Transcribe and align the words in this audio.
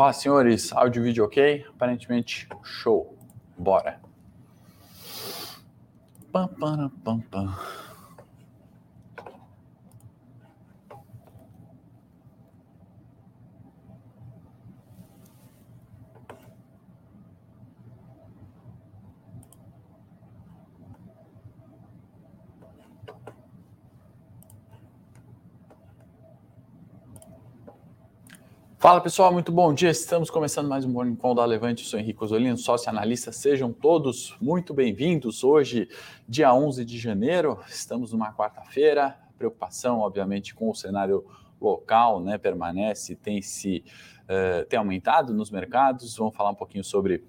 Fala, 0.00 0.14
senhores. 0.14 0.72
Áudio 0.72 1.02
e 1.02 1.04
vídeo 1.04 1.26
ok? 1.26 1.66
Aparentemente, 1.68 2.48
show. 2.64 3.14
Bora. 3.58 4.00
Pam, 6.32 6.48
pam, 6.48 6.88
pam, 7.04 7.20
pam. 7.20 7.58
Fala 28.90 29.00
pessoal, 29.00 29.32
muito 29.32 29.52
bom 29.52 29.72
dia. 29.72 29.88
Estamos 29.88 30.30
começando 30.30 30.68
mais 30.68 30.84
um 30.84 30.88
Morning 30.88 31.14
Call 31.14 31.32
da 31.32 31.44
Levante. 31.44 31.84
Eu 31.84 31.88
sou 31.88 32.00
Henrique 32.00 32.24
Osolino, 32.24 32.58
sócio 32.58 32.90
analista. 32.90 33.30
Sejam 33.30 33.72
todos 33.72 34.36
muito 34.40 34.74
bem-vindos. 34.74 35.44
Hoje, 35.44 35.88
dia 36.28 36.52
11 36.52 36.84
de 36.84 36.98
janeiro, 36.98 37.60
estamos 37.68 38.12
numa 38.12 38.34
quarta-feira. 38.34 39.16
Preocupação, 39.38 40.00
obviamente, 40.00 40.56
com 40.56 40.68
o 40.68 40.74
cenário 40.74 41.24
local, 41.60 42.20
né? 42.20 42.36
Permanece, 42.36 43.14
tem 43.14 43.40
se 43.40 43.84
uh, 44.24 44.64
tem 44.64 44.76
aumentado 44.76 45.32
nos 45.32 45.52
mercados. 45.52 46.16
Vamos 46.16 46.34
falar 46.34 46.50
um 46.50 46.56
pouquinho 46.56 46.82
sobre 46.82 47.22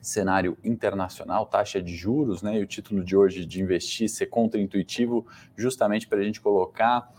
cenário 0.00 0.56
internacional, 0.62 1.44
taxa 1.44 1.82
de 1.82 1.92
juros, 1.92 2.40
né? 2.40 2.60
E 2.60 2.62
o 2.62 2.68
título 2.68 3.02
de 3.02 3.16
hoje 3.16 3.44
de 3.44 3.60
investir 3.60 4.08
ser 4.08 4.26
contra-intuitivo, 4.26 5.26
justamente 5.56 6.06
para 6.06 6.20
a 6.20 6.22
gente 6.22 6.40
colocar 6.40 7.12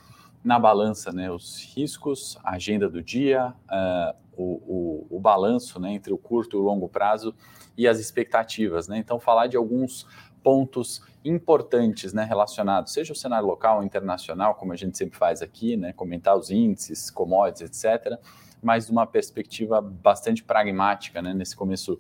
na 0.45 0.59
balança 0.59 1.11
né, 1.11 1.31
os 1.31 1.73
riscos, 1.75 2.37
a 2.43 2.51
agenda 2.51 2.87
do 2.87 3.01
dia, 3.01 3.51
uh, 3.67 4.15
o, 4.37 5.07
o, 5.09 5.17
o, 5.17 5.19
balanço 5.19 5.79
né, 5.79 5.91
entre 5.91 6.13
o 6.13 6.19
curto 6.19 6.55
e 6.55 6.59
o 6.59 6.61
longo 6.61 6.87
prazo 6.87 7.33
e 7.75 7.87
as 7.87 7.99
expectativas. 7.99 8.87
Né? 8.87 8.99
Então, 8.99 9.19
falar 9.19 9.47
de 9.47 9.57
alguns 9.57 10.05
pontos 10.43 11.01
importantes 11.23 12.13
né, 12.13 12.23
relacionados, 12.23 12.93
seja 12.93 13.11
o 13.11 13.15
cenário 13.15 13.47
local 13.47 13.83
internacional, 13.83 14.53
como 14.53 14.71
a 14.71 14.75
gente 14.75 14.95
sempre 14.95 15.17
faz 15.17 15.41
aqui, 15.41 15.75
né, 15.75 15.91
comentar 15.93 16.37
os 16.37 16.51
índices, 16.51 17.09
commodities, 17.09 17.83
etc., 17.83 18.19
mas 18.61 18.85
de 18.85 18.91
uma 18.91 19.07
perspectiva 19.07 19.81
bastante 19.81 20.43
pragmática 20.43 21.23
né, 21.23 21.33
nesse 21.33 21.55
começo 21.55 21.99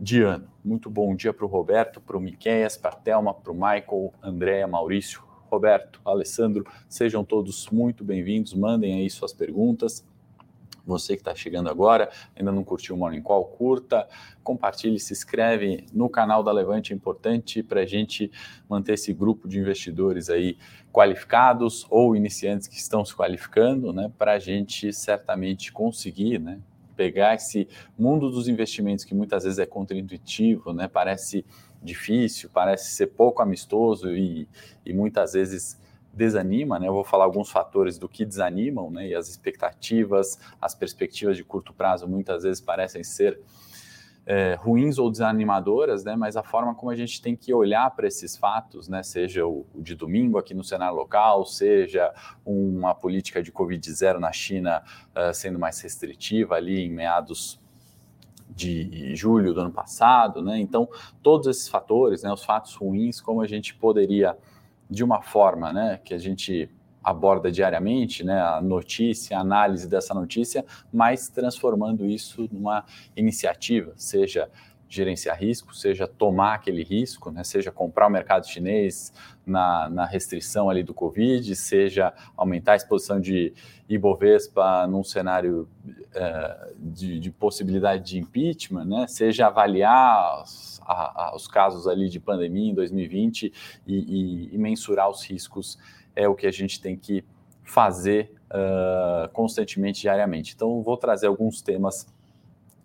de 0.00 0.22
ano. 0.22 0.48
Muito 0.64 0.88
bom 0.88 1.14
dia 1.14 1.34
para 1.34 1.44
o 1.44 1.48
Roberto, 1.48 2.00
para 2.00 2.16
o 2.16 2.20
Miqueias, 2.20 2.78
para 2.78 2.90
a 2.90 2.96
Thelma, 2.96 3.34
para 3.34 3.52
o 3.52 3.54
Michael, 3.54 4.14
Andréa, 4.22 4.66
Maurício, 4.66 5.27
Roberto, 5.50 6.00
Alessandro, 6.04 6.66
sejam 6.88 7.24
todos 7.24 7.68
muito 7.70 8.04
bem-vindos. 8.04 8.52
Mandem 8.52 8.94
aí 8.94 9.10
suas 9.10 9.32
perguntas. 9.32 10.04
Você 10.84 11.14
que 11.14 11.20
está 11.20 11.34
chegando 11.34 11.68
agora, 11.68 12.10
ainda 12.34 12.50
não 12.50 12.64
curtiu 12.64 12.94
o 12.94 12.98
Morning 12.98 13.20
Call, 13.20 13.44
curta, 13.44 14.08
compartilhe, 14.42 14.98
se 14.98 15.12
inscreve 15.12 15.84
no 15.92 16.08
canal 16.08 16.42
da 16.42 16.50
Levante, 16.50 16.94
é 16.94 16.96
importante 16.96 17.62
para 17.62 17.82
a 17.82 17.86
gente 17.86 18.30
manter 18.66 18.94
esse 18.94 19.12
grupo 19.12 19.46
de 19.46 19.58
investidores 19.58 20.30
aí 20.30 20.56
qualificados 20.90 21.86
ou 21.90 22.16
iniciantes 22.16 22.66
que 22.66 22.76
estão 22.76 23.04
se 23.04 23.14
qualificando, 23.14 23.92
né, 23.92 24.10
para 24.16 24.32
a 24.32 24.38
gente 24.38 24.90
certamente 24.90 25.70
conseguir, 25.70 26.38
né, 26.38 26.58
pegar 26.96 27.34
esse 27.34 27.68
mundo 27.98 28.30
dos 28.30 28.48
investimentos 28.48 29.04
que 29.04 29.14
muitas 29.14 29.44
vezes 29.44 29.58
é 29.58 29.66
contraintuitivo, 29.66 30.72
né, 30.72 30.88
parece 30.88 31.44
difícil, 31.82 32.50
parece 32.52 32.90
ser 32.90 33.08
pouco 33.08 33.42
amistoso 33.42 34.10
e, 34.10 34.48
e 34.84 34.92
muitas 34.92 35.32
vezes 35.32 35.78
desanima, 36.12 36.78
né? 36.78 36.88
Eu 36.88 36.92
vou 36.92 37.04
falar 37.04 37.24
alguns 37.24 37.50
fatores 37.50 37.98
do 37.98 38.08
que 38.08 38.24
desanimam, 38.24 38.90
né? 38.90 39.08
E 39.08 39.14
as 39.14 39.28
expectativas, 39.28 40.38
as 40.60 40.74
perspectivas 40.74 41.36
de 41.36 41.44
curto 41.44 41.72
prazo 41.72 42.08
muitas 42.08 42.42
vezes 42.42 42.60
parecem 42.60 43.04
ser 43.04 43.40
é, 44.26 44.54
ruins 44.54 44.98
ou 44.98 45.10
desanimadoras, 45.10 46.04
né? 46.04 46.16
Mas 46.16 46.36
a 46.36 46.42
forma 46.42 46.74
como 46.74 46.90
a 46.90 46.96
gente 46.96 47.22
tem 47.22 47.36
que 47.36 47.54
olhar 47.54 47.90
para 47.94 48.06
esses 48.06 48.36
fatos, 48.36 48.88
né? 48.88 49.02
Seja 49.02 49.46
o, 49.46 49.64
o, 49.72 49.80
de 49.80 49.94
domingo 49.94 50.36
aqui 50.36 50.52
no 50.52 50.64
cenário 50.64 50.96
local, 50.96 51.46
seja 51.46 52.12
uma 52.44 52.94
política 52.94 53.42
de 53.42 53.52
Covid 53.52 53.90
zero 53.92 54.18
na 54.20 54.32
China 54.32 54.82
uh, 55.14 55.32
sendo 55.32 55.58
mais 55.58 55.80
restritiva 55.80 56.56
ali 56.56 56.80
em 56.80 56.90
meados 56.90 57.60
de 58.48 59.14
julho 59.14 59.54
do 59.54 59.60
ano 59.60 59.70
passado, 59.70 60.42
né? 60.42 60.58
Então, 60.58 60.88
todos 61.22 61.46
esses 61.46 61.68
fatores, 61.68 62.22
né, 62.22 62.32
os 62.32 62.44
fatos 62.44 62.74
ruins, 62.74 63.20
como 63.20 63.40
a 63.40 63.46
gente 63.46 63.74
poderia, 63.74 64.36
de 64.90 65.04
uma 65.04 65.22
forma, 65.22 65.72
né, 65.72 66.00
que 66.04 66.14
a 66.14 66.18
gente 66.18 66.68
aborda 67.02 67.50
diariamente, 67.50 68.24
né, 68.24 68.40
a 68.40 68.60
notícia, 68.60 69.36
a 69.36 69.40
análise 69.40 69.88
dessa 69.88 70.12
notícia, 70.12 70.64
mas 70.92 71.28
transformando 71.28 72.04
isso 72.04 72.48
numa 72.52 72.84
iniciativa, 73.16 73.92
seja 73.96 74.50
gerenciar 74.88 75.38
risco, 75.38 75.74
seja 75.74 76.08
tomar 76.08 76.54
aquele 76.54 76.82
risco, 76.82 77.30
né, 77.30 77.44
seja 77.44 77.70
comprar 77.70 78.06
o 78.06 78.10
mercado 78.10 78.46
chinês 78.46 79.12
na, 79.46 79.88
na, 79.88 80.06
restrição 80.06 80.70
ali 80.70 80.82
do 80.82 80.94
Covid, 80.94 81.54
seja 81.54 82.12
aumentar 82.36 82.72
a 82.72 82.76
exposição 82.76 83.20
de 83.20 83.52
Ibovespa 83.88 84.86
num 84.86 85.02
cenário 85.02 85.68
uh, 85.86 86.74
de, 86.78 87.18
de, 87.18 87.30
possibilidade 87.30 88.04
de 88.04 88.18
impeachment, 88.18 88.84
né, 88.84 89.06
seja 89.06 89.46
avaliar 89.46 90.42
os, 90.42 90.80
a, 90.84 91.32
os, 91.34 91.48
casos 91.48 91.86
ali 91.86 92.08
de 92.08 92.20
pandemia 92.20 92.70
em 92.70 92.74
2020 92.74 93.52
e, 93.86 93.94
e, 93.94 94.54
e, 94.54 94.58
mensurar 94.58 95.08
os 95.08 95.24
riscos 95.24 95.78
é 96.14 96.28
o 96.28 96.34
que 96.34 96.46
a 96.46 96.50
gente 96.50 96.80
tem 96.80 96.96
que 96.96 97.24
fazer 97.62 98.34
uh, 98.50 99.28
constantemente, 99.32 100.02
diariamente. 100.02 100.54
Então, 100.54 100.82
vou 100.82 100.96
trazer 100.96 101.26
alguns 101.26 101.62
temas 101.62 102.06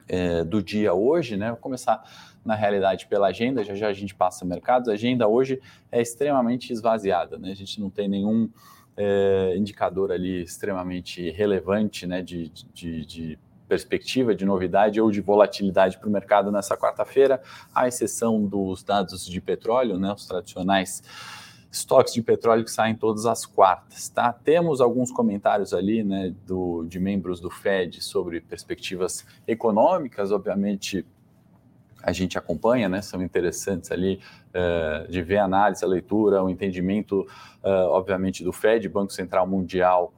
é, 0.07 0.43
do 0.43 0.61
dia 0.61 0.93
hoje, 0.93 1.37
né? 1.37 1.49
Vou 1.49 1.57
começar 1.57 2.03
na 2.43 2.55
realidade 2.55 3.07
pela 3.07 3.27
agenda, 3.27 3.63
já 3.63 3.73
já 3.73 3.87
a 3.87 3.93
gente 3.93 4.13
passa 4.13 4.45
mercados. 4.45 4.89
A 4.89 4.93
agenda 4.93 5.27
hoje 5.27 5.61
é 5.91 6.01
extremamente 6.01 6.73
esvaziada, 6.73 7.37
né? 7.37 7.51
A 7.51 7.55
gente 7.55 7.79
não 7.79 7.89
tem 7.89 8.07
nenhum 8.07 8.49
é, 8.95 9.55
indicador 9.55 10.11
ali 10.11 10.43
extremamente 10.43 11.29
relevante, 11.31 12.05
né? 12.05 12.21
de, 12.21 12.49
de, 12.73 13.05
de 13.05 13.39
perspectiva 13.67 14.35
de 14.35 14.45
novidade 14.45 15.01
ou 15.01 15.09
de 15.09 15.21
volatilidade 15.21 15.97
para 15.97 16.07
o 16.07 16.11
mercado 16.11 16.51
nessa 16.51 16.77
quarta-feira, 16.77 17.41
à 17.73 17.87
exceção 17.87 18.45
dos 18.45 18.83
dados 18.83 19.25
de 19.25 19.41
petróleo, 19.41 19.97
né, 19.97 20.13
os 20.13 20.27
tradicionais 20.27 21.01
estoques 21.71 22.13
de 22.13 22.21
petróleo 22.21 22.63
que 22.63 22.69
saem 22.69 22.93
todas 22.93 23.25
as 23.25 23.47
quartas, 23.47 24.07
tá? 24.09 24.31
Temos 24.31 24.79
alguns 24.79 25.11
comentários 25.11 25.73
ali, 25.73 26.03
né, 26.03 26.31
do, 26.45 26.85
de 26.85 26.99
membros 26.99 27.39
do 27.39 27.49
Fed 27.49 27.99
sobre 28.03 28.41
perspectivas 28.41 29.25
econômicas, 29.47 30.31
obviamente 30.31 31.03
a 32.03 32.11
gente 32.11 32.37
acompanha, 32.37 32.89
né, 32.89 33.01
são 33.01 33.23
interessantes 33.23 33.89
ali 33.89 34.19
uh, 34.49 35.09
de 35.09 35.21
ver 35.21 35.37
a 35.37 35.45
análise, 35.45 35.85
a 35.85 35.87
leitura, 35.87 36.43
o 36.43 36.49
entendimento, 36.49 37.21
uh, 37.63 37.87
obviamente, 37.91 38.43
do 38.43 38.51
Fed, 38.51 38.87
Banco 38.89 39.13
Central 39.13 39.47
Mundial, 39.47 40.13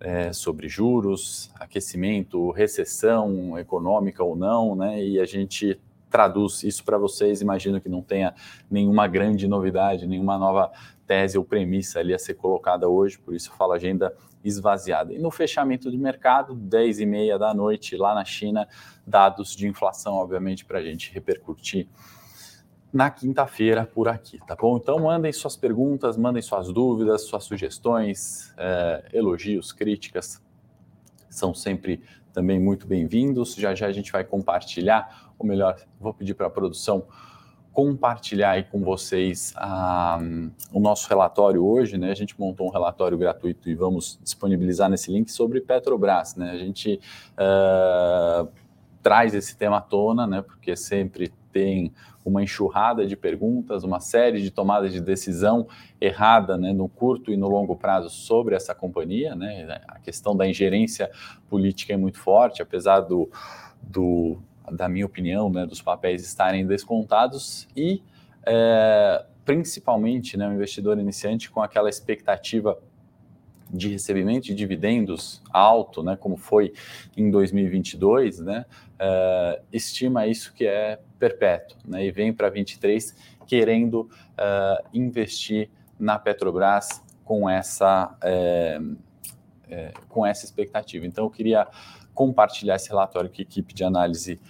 uh, 0.00 0.32
sobre 0.32 0.68
juros, 0.68 1.52
aquecimento, 1.60 2.50
recessão 2.50 3.58
econômica 3.58 4.24
ou 4.24 4.34
não, 4.34 4.74
né, 4.74 5.04
e 5.04 5.20
a 5.20 5.26
gente 5.26 5.78
traduz 6.08 6.62
isso 6.62 6.82
para 6.82 6.96
vocês. 6.96 7.42
Imagino 7.42 7.78
que 7.78 7.88
não 7.90 8.00
tenha 8.00 8.34
nenhuma 8.70 9.06
grande 9.06 9.46
novidade, 9.46 10.06
nenhuma 10.06 10.38
nova 10.38 10.72
tese 11.06 11.38
ou 11.38 11.44
premissa 11.44 12.00
ali 12.00 12.14
a 12.14 12.18
ser 12.18 12.34
colocada 12.34 12.88
hoje, 12.88 13.18
por 13.18 13.34
isso 13.34 13.50
eu 13.50 13.54
falo 13.54 13.72
agenda 13.72 14.14
esvaziada. 14.44 15.12
E 15.12 15.18
no 15.18 15.30
fechamento 15.30 15.90
de 15.90 15.96
mercado, 15.96 16.54
10 16.54 17.00
e 17.00 17.06
meia 17.06 17.38
da 17.38 17.52
noite 17.54 17.96
lá 17.96 18.14
na 18.14 18.24
China, 18.24 18.68
dados 19.08 19.56
de 19.56 19.66
inflação, 19.66 20.14
obviamente, 20.14 20.64
para 20.64 20.78
a 20.78 20.82
gente 20.82 21.12
repercutir 21.12 21.88
na 22.92 23.10
quinta-feira 23.10 23.84
por 23.84 24.08
aqui, 24.08 24.38
tá 24.46 24.56
bom? 24.56 24.76
Então 24.76 24.98
mandem 24.98 25.32
suas 25.32 25.56
perguntas, 25.56 26.16
mandem 26.16 26.40
suas 26.40 26.72
dúvidas, 26.72 27.22
suas 27.22 27.44
sugestões, 27.44 28.54
eh, 28.56 29.10
elogios, 29.12 29.72
críticas, 29.72 30.42
são 31.28 31.52
sempre 31.52 32.02
também 32.32 32.58
muito 32.58 32.86
bem-vindos. 32.86 33.54
Já 33.54 33.74
já 33.74 33.86
a 33.86 33.92
gente 33.92 34.10
vai 34.10 34.24
compartilhar, 34.24 35.32
ou 35.38 35.46
melhor, 35.46 35.76
vou 36.00 36.14
pedir 36.14 36.34
para 36.34 36.46
a 36.46 36.50
produção 36.50 37.06
compartilhar 37.72 38.50
aí 38.50 38.64
com 38.64 38.82
vocês 38.82 39.52
ah, 39.56 40.18
o 40.72 40.80
nosso 40.80 41.08
relatório 41.08 41.64
hoje, 41.64 41.96
né? 41.96 42.10
A 42.10 42.14
gente 42.14 42.38
montou 42.38 42.66
um 42.66 42.72
relatório 42.72 43.16
gratuito 43.16 43.70
e 43.70 43.74
vamos 43.74 44.18
disponibilizar 44.20 44.90
nesse 44.90 45.12
link 45.12 45.30
sobre 45.30 45.60
Petrobras, 45.60 46.34
né? 46.34 46.50
A 46.50 46.56
gente 46.56 46.98
uh, 47.34 48.48
traz 49.02 49.34
esse 49.34 49.56
tema 49.56 49.78
à 49.78 49.80
tona, 49.80 50.26
né? 50.26 50.42
Porque 50.42 50.76
sempre 50.76 51.32
tem 51.52 51.92
uma 52.24 52.42
enxurrada 52.42 53.06
de 53.06 53.16
perguntas, 53.16 53.82
uma 53.82 54.00
série 54.00 54.42
de 54.42 54.50
tomadas 54.50 54.92
de 54.92 55.00
decisão 55.00 55.66
errada 56.00 56.56
né, 56.56 56.72
no 56.72 56.88
curto 56.88 57.32
e 57.32 57.36
no 57.36 57.48
longo 57.48 57.74
prazo 57.74 58.10
sobre 58.10 58.54
essa 58.54 58.74
companhia. 58.74 59.34
Né? 59.34 59.80
A 59.88 59.98
questão 59.98 60.36
da 60.36 60.46
ingerência 60.46 61.10
política 61.48 61.94
é 61.94 61.96
muito 61.96 62.18
forte, 62.18 62.60
apesar 62.60 63.00
do, 63.00 63.30
do 63.82 64.38
da 64.70 64.88
minha 64.88 65.06
opinião, 65.06 65.48
né, 65.48 65.64
dos 65.64 65.80
papéis 65.80 66.22
estarem 66.22 66.66
descontados 66.66 67.66
e 67.74 68.02
é, 68.44 69.24
principalmente 69.44 70.36
né, 70.36 70.46
o 70.46 70.52
investidor 70.52 70.98
iniciante 70.98 71.50
com 71.50 71.62
aquela 71.62 71.88
expectativa 71.88 72.78
de 73.70 73.88
recebimento 73.88 74.46
de 74.46 74.54
dividendos 74.54 75.42
alto, 75.50 76.02
né, 76.02 76.16
como 76.16 76.36
foi 76.36 76.72
em 77.16 77.30
2022, 77.30 78.40
né, 78.40 78.64
uh, 78.94 79.62
estima 79.72 80.26
isso 80.26 80.52
que 80.54 80.66
é 80.66 80.98
perpétuo, 81.18 81.76
né, 81.84 82.04
e 82.04 82.10
vem 82.10 82.32
para 82.32 82.48
23 82.48 83.14
querendo 83.46 84.02
uh, 84.02 84.88
investir 84.92 85.70
na 85.98 86.18
Petrobras 86.18 87.02
com 87.24 87.48
essa 87.48 88.16
é, 88.22 88.78
é, 89.70 89.92
com 90.08 90.24
essa 90.24 90.44
expectativa. 90.44 91.06
Então, 91.06 91.24
eu 91.24 91.30
queria 91.30 91.68
compartilhar 92.14 92.76
esse 92.76 92.88
relatório 92.88 93.30
que 93.30 93.42
a 93.42 93.44
equipe 93.44 93.74
de 93.74 93.84
análise 93.84 94.40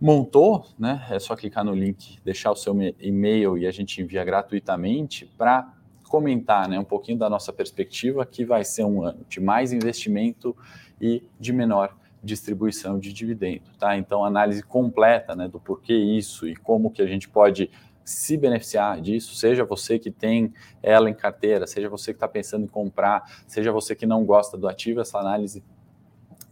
montou, 0.00 0.66
né? 0.78 1.06
É 1.10 1.18
só 1.18 1.34
clicar 1.34 1.64
no 1.64 1.72
link, 1.72 2.18
deixar 2.24 2.50
o 2.50 2.56
seu 2.56 2.76
e-mail 3.00 3.56
e 3.56 3.66
a 3.66 3.70
gente 3.70 4.02
envia 4.02 4.24
gratuitamente 4.24 5.26
para 5.38 5.72
comentar 6.16 6.66
né, 6.66 6.78
um 6.78 6.84
pouquinho 6.84 7.18
da 7.18 7.28
nossa 7.28 7.52
perspectiva, 7.52 8.24
que 8.24 8.42
vai 8.42 8.64
ser 8.64 8.84
um 8.84 9.02
ano 9.02 9.20
de 9.28 9.38
mais 9.38 9.70
investimento 9.70 10.56
e 10.98 11.22
de 11.38 11.52
menor 11.52 11.94
distribuição 12.24 12.98
de 12.98 13.12
dividendo, 13.12 13.64
tá? 13.78 13.98
Então, 13.98 14.24
análise 14.24 14.62
completa 14.62 15.36
né, 15.36 15.46
do 15.46 15.60
porquê 15.60 15.92
isso 15.92 16.48
e 16.48 16.56
como 16.56 16.90
que 16.90 17.02
a 17.02 17.06
gente 17.06 17.28
pode 17.28 17.70
se 18.02 18.38
beneficiar 18.38 18.98
disso, 18.98 19.34
seja 19.34 19.62
você 19.62 19.98
que 19.98 20.10
tem 20.10 20.54
ela 20.82 21.10
em 21.10 21.14
carteira, 21.14 21.66
seja 21.66 21.86
você 21.90 22.14
que 22.14 22.16
está 22.16 22.26
pensando 22.26 22.64
em 22.64 22.68
comprar, 22.68 23.44
seja 23.46 23.70
você 23.70 23.94
que 23.94 24.06
não 24.06 24.24
gosta 24.24 24.56
do 24.56 24.66
ativo, 24.66 25.00
essa 25.00 25.18
análise 25.18 25.62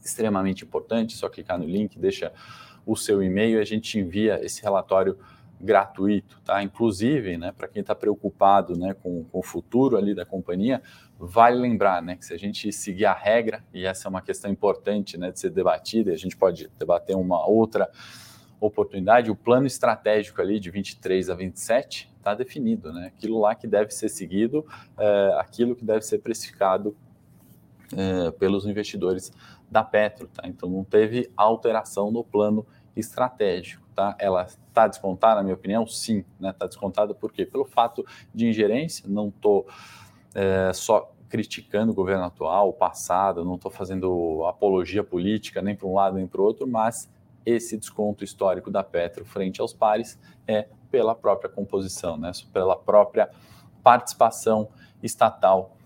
extremamente 0.05 0.63
importante, 0.63 1.17
só 1.17 1.31
clicar 1.31 1.59
no 1.59 1.65
link, 1.65 1.99
deixa 1.99 2.31
o 2.85 2.95
seu 2.95 3.23
e-mail 3.23 3.59
e 3.59 3.63
a 3.63 3.65
gente 3.65 3.99
envia 3.99 4.45
esse 4.45 4.63
relatório 4.63 5.17
gratuito, 5.65 6.41
tá? 6.45 6.63
Inclusive, 6.63 7.37
né, 7.39 7.53
para 7.57 7.67
quem 7.67 7.81
está 7.81 7.95
preocupado, 7.95 8.77
né, 8.77 8.95
com, 8.95 9.25
com, 9.25 9.39
o 9.39 9.43
futuro 9.43 9.97
ali 9.97 10.15
da 10.15 10.25
companhia, 10.25 10.83
vale 11.19 11.57
lembrar, 11.57 12.03
né, 12.03 12.17
que 12.17 12.25
se 12.25 12.35
a 12.35 12.39
gente 12.39 12.71
seguir 12.71 13.07
a 13.07 13.15
regra 13.15 13.65
e 13.73 13.87
essa 13.87 14.07
é 14.07 14.11
uma 14.11 14.21
questão 14.21 14.51
importante, 14.51 15.17
né, 15.17 15.33
de 15.33 15.41
ser 15.41 15.51
debatida, 15.51 16.11
e 16.11 16.15
a 16.15 16.19
gente 16.19 16.37
pode 16.37 16.69
debater 16.79 17.17
uma 17.17 17.47
outra 17.47 17.91
oportunidade, 18.61 19.31
o 19.31 19.37
plano 19.37 19.67
estratégico 19.67 20.41
ali 20.41 20.61
de 20.61 20.71
23 20.71 21.31
a 21.31 21.35
27 21.35 22.11
está 22.17 22.35
definido, 22.35 22.93
né? 22.93 23.09
Aquilo 23.09 23.39
lá 23.39 23.55
que 23.55 23.67
deve 23.67 23.91
ser 23.91 24.09
seguido, 24.09 24.65
é, 24.97 25.37
aquilo 25.39 25.77
que 25.77 25.85
deve 25.85 26.01
ser 26.01 26.19
precificado 26.19 26.97
é, 27.95 28.31
pelos 28.31 28.65
investidores 28.65 29.31
da 29.71 29.85
Petro, 29.85 30.29
tá? 30.29 30.49
Então 30.49 30.71
não 30.71 30.83
teve 30.83 31.31
alteração 31.37 32.11
no 32.11 32.25
plano 32.25 32.67
estratégico 32.97 33.84
tá? 33.95 34.17
Ela 34.19 34.43
está 34.43 34.87
descontada, 34.87 35.37
na 35.37 35.43
minha 35.43 35.55
opinião? 35.55 35.87
Sim, 35.87 36.25
né? 36.39 36.51
Está 36.51 36.67
descontada 36.67 37.15
por 37.15 37.33
quê? 37.33 37.47
Pelo 37.47 37.65
fato 37.65 38.05
de 38.35 38.47
ingerência, 38.47 39.09
não 39.09 39.29
estou 39.29 39.67
é, 40.35 40.73
só 40.73 41.13
criticando 41.29 41.93
o 41.93 41.95
governo 41.95 42.25
atual, 42.25 42.69
o 42.69 42.73
passado, 42.73 43.45
não 43.45 43.57
estou 43.57 43.71
fazendo 43.71 44.45
apologia 44.47 45.03
política 45.03 45.61
nem 45.61 45.75
para 45.75 45.87
um 45.87 45.95
lado 45.95 46.17
nem 46.17 46.27
para 46.27 46.41
o 46.41 46.45
outro, 46.45 46.67
mas 46.67 47.11
esse 47.45 47.77
desconto 47.77 48.25
histórico 48.25 48.71
da 48.71 48.83
Petro 48.83 49.25
frente 49.25 49.61
aos 49.61 49.73
pares 49.73 50.19
é 50.47 50.69
pela 50.91 51.15
própria 51.15 51.51
composição, 51.51 52.17
né? 52.17 52.31
pela 52.53 52.77
própria 52.77 53.31
participação 53.83 54.69
estatal 55.03 55.77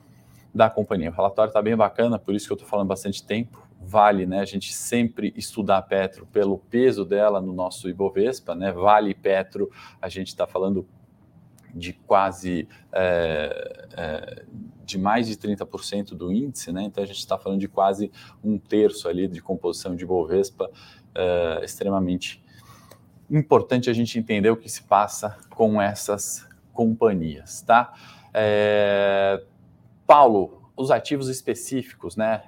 da 0.55 0.69
companhia. 0.69 1.11
O 1.11 1.15
relatório 1.15 1.51
está 1.51 1.63
bem 1.63 1.77
bacana, 1.77 2.19
por 2.19 2.35
isso 2.35 2.47
que 2.47 2.53
eu 2.53 2.57
estou 2.57 2.69
falando 2.69 2.89
bastante 2.89 3.25
tempo 3.25 3.68
vale 3.81 4.27
né, 4.27 4.41
a 4.41 4.45
gente 4.45 4.73
sempre 4.73 5.33
estudar 5.37 5.83
Petro 5.83 6.27
pelo 6.27 6.59
peso 6.59 7.05
dela 7.05 7.41
no 7.41 7.53
nosso 7.53 7.89
Ibovespa, 7.89 8.55
né? 8.55 8.73
Vale 8.73 9.15
Petro, 9.15 9.71
a 10.01 10.09
gente 10.09 10.29
está 10.29 10.47
falando 10.47 10.87
de 11.75 11.93
quase 11.93 12.69
é, 12.93 13.87
é, 13.97 14.45
de 14.85 14.99
mais 14.99 15.29
de 15.29 15.37
30% 15.37 16.11
do 16.11 16.33
índice, 16.33 16.73
né? 16.73 16.83
Então 16.85 17.03
a 17.03 17.07
gente 17.07 17.19
está 17.19 17.39
falando 17.39 17.61
de 17.61 17.69
quase 17.69 18.11
um 18.43 18.59
terço 18.59 19.09
ali 19.09 19.29
de 19.29 19.41
composição 19.41 19.95
de 19.95 20.05
Ibovespa, 20.05 20.71
é, 21.15 21.65
extremamente 21.65 22.43
importante 23.31 23.91
a 23.91 23.93
gente 23.93 24.19
entender 24.19 24.51
o 24.51 24.57
que 24.57 24.69
se 24.69 24.83
passa 24.83 25.39
com 25.51 25.81
essas 25.81 26.49
companhias, 26.73 27.61
tá? 27.63 27.93
Paulo, 30.07 30.71
os 30.77 30.91
ativos 30.91 31.29
específicos, 31.29 32.17
né? 32.17 32.45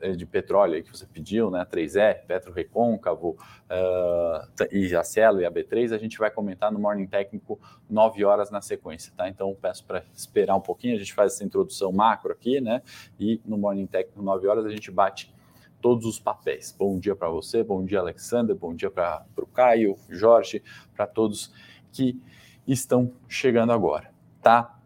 Eh, 0.00 0.12
de 0.12 0.24
petróleo 0.24 0.82
que 0.82 0.90
você 0.90 1.06
pediu, 1.06 1.50
né, 1.50 1.66
3E, 1.70 2.24
Petro 2.26 2.52
Recôncavo, 2.52 3.36
uh, 3.68 4.66
e 4.72 4.94
a 4.96 5.04
Cielo 5.04 5.40
e 5.42 5.44
a 5.44 5.50
B3, 5.50 5.92
a 5.92 5.98
gente 5.98 6.18
vai 6.18 6.30
comentar 6.30 6.72
no 6.72 6.78
Morning 6.78 7.06
Técnico 7.06 7.60
9 7.88 8.24
horas 8.24 8.50
na 8.50 8.62
sequência, 8.62 9.12
tá? 9.14 9.28
Então 9.28 9.54
peço 9.60 9.84
para 9.84 10.02
esperar 10.14 10.56
um 10.56 10.60
pouquinho, 10.60 10.96
a 10.96 10.98
gente 10.98 11.12
faz 11.12 11.34
essa 11.34 11.44
introdução 11.44 11.92
macro 11.92 12.32
aqui, 12.32 12.60
né? 12.62 12.82
E 13.18 13.42
no 13.44 13.58
Morning 13.58 13.86
Técnico 13.86 14.22
9 14.22 14.48
horas 14.48 14.64
a 14.64 14.70
gente 14.70 14.90
bate 14.90 15.34
todos 15.82 16.06
os 16.06 16.18
papéis. 16.18 16.74
Bom 16.76 16.98
dia 16.98 17.14
para 17.14 17.28
você, 17.28 17.62
bom 17.62 17.84
dia 17.84 18.00
Alexander, 18.00 18.56
bom 18.56 18.74
dia 18.74 18.90
para 18.90 19.26
o 19.36 19.46
Caio, 19.46 19.96
Jorge, 20.08 20.62
para 20.94 21.06
todos 21.06 21.52
que 21.92 22.18
estão 22.66 23.12
chegando 23.28 23.72
agora, 23.72 24.10
tá? 24.40 24.79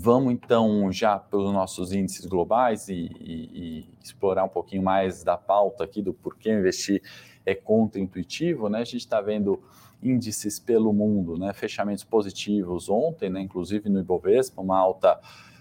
Vamos 0.00 0.32
então 0.32 0.92
já 0.92 1.18
pelos 1.18 1.52
nossos 1.52 1.92
índices 1.92 2.24
globais 2.24 2.88
e, 2.88 3.10
e, 3.18 3.50
e, 3.52 3.88
explorar 4.00 4.44
um 4.44 4.48
pouquinho 4.48 4.80
mais 4.80 5.24
da 5.24 5.36
pauta 5.36 5.82
aqui 5.82 6.00
do 6.00 6.14
porquê 6.14 6.52
investir 6.52 7.02
é 7.44 7.52
contra-intuitivo, 7.52 8.68
né? 8.68 8.78
A 8.78 8.84
gente 8.84 8.98
está 8.98 9.20
vendo 9.20 9.60
índices 10.00 10.60
pelo 10.60 10.92
mundo, 10.92 11.36
né? 11.36 11.52
Fechamentos 11.52 12.04
positivos 12.04 12.88
ontem, 12.88 13.28
né? 13.28 13.40
Inclusive 13.40 13.88
no 13.88 13.98
Ibovespa, 13.98 14.62
uma 14.62 14.78
alta 14.78 15.18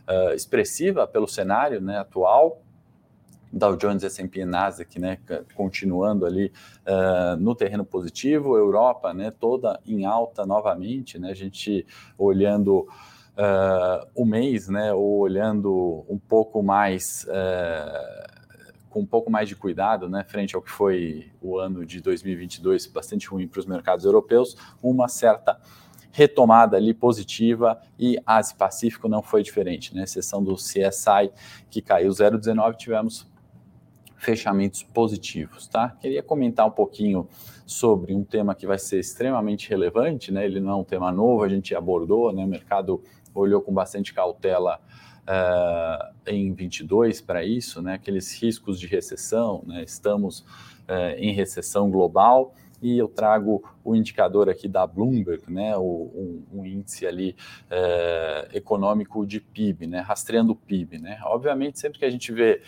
uh, 0.07 0.35
expressiva 0.35 1.07
pelo 1.07 1.27
cenário 1.27 1.81
né, 1.81 1.97
atual. 1.97 2.61
Dow 3.51 3.75
Jones, 3.75 4.03
S&P 4.03 4.41
e 4.41 4.45
Nasdaq, 4.45 4.99
né, 4.99 5.17
continuando 5.55 6.25
ali 6.25 6.51
uh, 6.85 7.37
no 7.39 7.55
terreno 7.55 7.85
positivo, 7.85 8.57
Europa, 8.57 9.13
né, 9.13 9.31
toda 9.31 9.79
em 9.85 10.05
alta 10.05 10.45
novamente, 10.45 11.17
né, 11.17 11.31
a 11.31 11.33
gente 11.33 11.87
olhando 12.17 12.85
uh, 13.37 14.07
o 14.15 14.25
mês, 14.25 14.67
né, 14.67 14.93
ou 14.93 15.19
olhando 15.19 16.05
um 16.09 16.17
pouco 16.17 16.63
mais, 16.63 17.25
uh, 17.29 18.87
com 18.89 19.01
um 19.01 19.05
pouco 19.05 19.29
mais 19.29 19.47
de 19.47 19.55
cuidado, 19.55 20.09
né, 20.09 20.23
frente 20.27 20.55
ao 20.55 20.61
que 20.61 20.71
foi 20.71 21.31
o 21.41 21.57
ano 21.57 21.85
de 21.85 22.01
2022, 22.01 22.87
bastante 22.87 23.27
ruim 23.27 23.47
para 23.47 23.59
os 23.59 23.65
mercados 23.65 24.05
europeus, 24.05 24.57
uma 24.81 25.07
certa 25.07 25.59
retomada 26.11 26.75
ali 26.75 26.93
positiva 26.93 27.79
e 27.99 28.19
Ásia-Pacífico 28.25 29.07
não 29.07 29.21
foi 29.21 29.43
diferente, 29.43 29.95
né, 29.95 30.03
exceção 30.03 30.43
do 30.43 30.55
CSI 30.55 31.31
que 31.69 31.81
caiu 31.81 32.09
0,19, 32.09 32.75
tivemos 32.75 33.27
fechamentos 34.17 34.81
positivos, 34.81 35.67
tá? 35.67 35.95
Queria 36.01 36.23
comentar 36.23 36.65
um 36.65 36.71
pouquinho 36.71 37.27
sobre 37.65 38.15
um 38.15 38.23
tema 38.23 38.55
que 38.55 38.65
vai 38.65 38.79
ser 38.79 38.99
extremamente 38.99 39.69
relevante, 39.69 40.31
né? 40.31 40.45
Ele 40.45 40.59
não 40.59 40.71
é 40.71 40.75
um 40.75 40.83
tema 40.83 41.11
novo, 41.11 41.43
a 41.43 41.49
gente 41.49 41.75
abordou, 41.75 42.33
né? 42.33 42.43
O 42.43 42.47
mercado 42.47 43.03
olhou 43.39 43.61
com 43.61 43.73
bastante 43.73 44.13
cautela 44.13 44.79
uh, 45.27 46.13
em 46.25 46.53
22 46.53 47.21
para 47.21 47.43
isso, 47.43 47.81
né? 47.81 47.95
Aqueles 47.95 48.41
riscos 48.41 48.79
de 48.79 48.87
recessão, 48.87 49.63
né? 49.65 49.83
Estamos 49.83 50.39
uh, 50.39 51.15
em 51.17 51.33
recessão 51.33 51.89
global 51.89 52.53
e 52.81 52.97
eu 52.97 53.07
trago 53.07 53.63
o 53.83 53.95
indicador 53.95 54.49
aqui 54.49 54.67
da 54.67 54.85
Bloomberg, 54.85 55.51
né, 55.51 55.75
o, 55.77 55.81
um, 55.81 56.43
um 56.59 56.65
índice 56.65 57.05
ali 57.07 57.35
uh, 57.71 58.55
econômico 58.55 59.25
de 59.25 59.39
PIB, 59.39 59.87
né, 59.87 59.99
rastreando 59.99 60.51
o 60.51 60.55
PIB, 60.55 60.99
né. 60.99 61.19
Obviamente, 61.23 61.79
sempre 61.79 61.99
que 61.99 62.05
a 62.05 62.09
gente 62.09 62.31
vê 62.31 62.61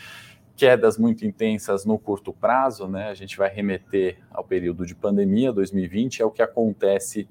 quedas 0.55 0.97
muito 0.97 1.25
intensas 1.25 1.85
no 1.85 1.97
curto 1.97 2.33
prazo, 2.33 2.87
né, 2.87 3.09
a 3.09 3.13
gente 3.13 3.37
vai 3.37 3.49
remeter 3.49 4.17
ao 4.31 4.43
período 4.43 4.85
de 4.85 4.95
pandemia 4.95 5.53
2020, 5.53 6.21
é 6.21 6.25
o 6.25 6.31
que 6.31 6.41
acontece 6.41 7.29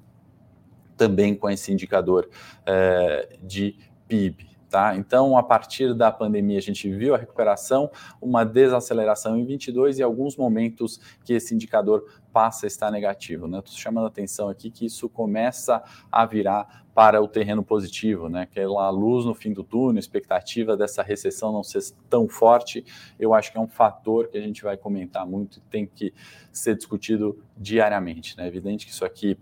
também 0.99 1.33
com 1.33 1.49
esse 1.49 1.71
indicador 1.71 2.29
é, 2.65 3.37
de 3.41 3.77
PIB. 4.05 4.49
Tá? 4.69 4.95
Então, 4.95 5.35
a 5.35 5.41
partir 5.41 5.95
da 5.95 6.11
pandemia, 6.11 6.59
a 6.59 6.61
gente 6.61 6.87
viu 6.91 7.15
a 7.15 7.17
recuperação, 7.17 7.89
uma 8.21 8.43
desaceleração 8.43 9.35
em 9.35 9.43
22 9.43 9.97
e 9.97 10.03
alguns 10.03 10.37
momentos 10.37 10.99
que 11.25 11.33
esse 11.33 11.55
indicador 11.55 12.05
passa 12.31 12.67
a 12.67 12.67
estar 12.67 12.91
negativo. 12.91 13.45
Estou 13.45 13.61
né? 13.61 13.63
chamando 13.69 14.03
a 14.03 14.09
atenção 14.09 14.47
aqui 14.47 14.69
que 14.69 14.85
isso 14.85 15.09
começa 15.09 15.81
a 16.11 16.23
virar 16.23 16.85
para 16.93 17.19
o 17.19 17.27
terreno 17.27 17.63
positivo, 17.63 18.29
né? 18.29 18.41
aquela 18.41 18.87
luz 18.91 19.25
no 19.25 19.33
fim 19.33 19.53
do 19.53 19.63
túnel, 19.63 19.97
expectativa 19.97 20.77
dessa 20.77 21.01
recessão 21.01 21.51
não 21.51 21.63
ser 21.63 21.81
tão 22.07 22.27
forte, 22.27 22.85
eu 23.17 23.33
acho 23.33 23.51
que 23.51 23.57
é 23.57 23.61
um 23.61 23.67
fator 23.67 24.27
que 24.27 24.37
a 24.37 24.41
gente 24.41 24.61
vai 24.61 24.77
comentar 24.77 25.25
muito 25.25 25.57
e 25.57 25.61
tem 25.61 25.87
que 25.87 26.13
ser 26.51 26.75
discutido 26.75 27.41
diariamente. 27.57 28.37
Né? 28.37 28.43
É 28.43 28.47
evidente 28.47 28.85
que 28.85 28.91
isso 28.91 29.05
aqui 29.05 29.35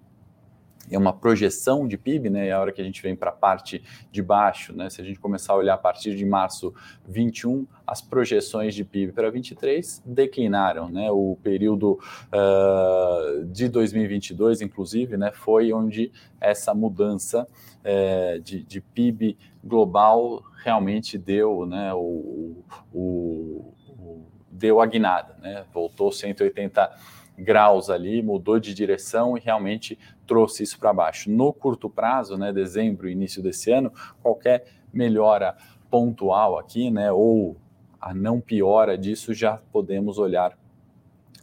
é 0.90 0.98
uma 0.98 1.14
projeção 1.14 1.88
de 1.88 1.98
PIB, 1.98 2.30
né? 2.30 2.48
É 2.48 2.52
a 2.52 2.60
hora 2.60 2.72
que 2.72 2.82
a 2.82 2.84
gente 2.84 3.02
vem 3.02 3.16
para 3.16 3.30
a 3.30 3.34
parte 3.34 3.84
de 4.12 4.22
baixo, 4.22 4.74
né? 4.74 4.90
Se 4.90 5.02
a 5.02 5.04
gente 5.04 5.20
começar 5.20 5.54
a 5.54 5.56
olhar 5.56 5.74
a 5.74 5.78
partir 5.78 6.16
de 6.16 6.26
março 6.26 6.74
21, 7.08 7.68
as 7.86 8.02
projeções 8.02 8.74
de 8.74 8.84
PIB 8.84 9.12
para 9.12 9.30
23 9.30 10.02
declinaram, 10.06 10.90
né? 10.90 11.12
O 11.12 11.38
período 11.42 12.00
uh, 12.34 13.46
de 13.46 13.68
2022, 13.68 14.62
inclusive, 14.62 15.18
né? 15.18 15.32
Foi 15.32 15.74
onde 15.74 16.12
essa 16.40 16.74
mudança 16.74 17.46
uh, 17.46 18.40
de, 18.42 18.64
de, 18.64 18.82
PIB 18.82 19.38
global 19.64 20.44
realmente 20.64 21.18
deu, 21.18 21.66
né? 21.66 21.94
O, 21.94 22.64
o, 22.94 23.74
o 23.90 24.26
deu 24.50 24.80
a 24.80 24.86
guinada, 24.86 25.36
né? 25.42 25.66
Voltou 25.74 26.12
180 26.12 26.90
graus 27.38 27.90
ali, 27.90 28.22
mudou 28.22 28.60
de 28.60 28.74
direção 28.74 29.38
e 29.38 29.40
realmente 29.40 29.98
trouxe 30.26 30.64
isso 30.64 30.80
para 30.80 30.94
baixo. 30.94 31.30
No 31.30 31.54
curto 31.54 31.90
prazo, 31.90 32.38
né, 32.38 32.52
dezembro, 32.52 33.10
início 33.10 33.44
desse 33.44 33.72
ano, 33.72 33.92
qualquer 34.22 34.66
melhora 34.92 35.56
pontual 35.90 36.58
aqui, 36.58 36.90
né, 36.90 37.12
ou 37.12 37.56
a 38.00 38.14
não 38.14 38.42
piora 38.42 38.98
disso, 38.98 39.34
já 39.34 39.58
podemos 39.72 40.18
olhar 40.18 40.58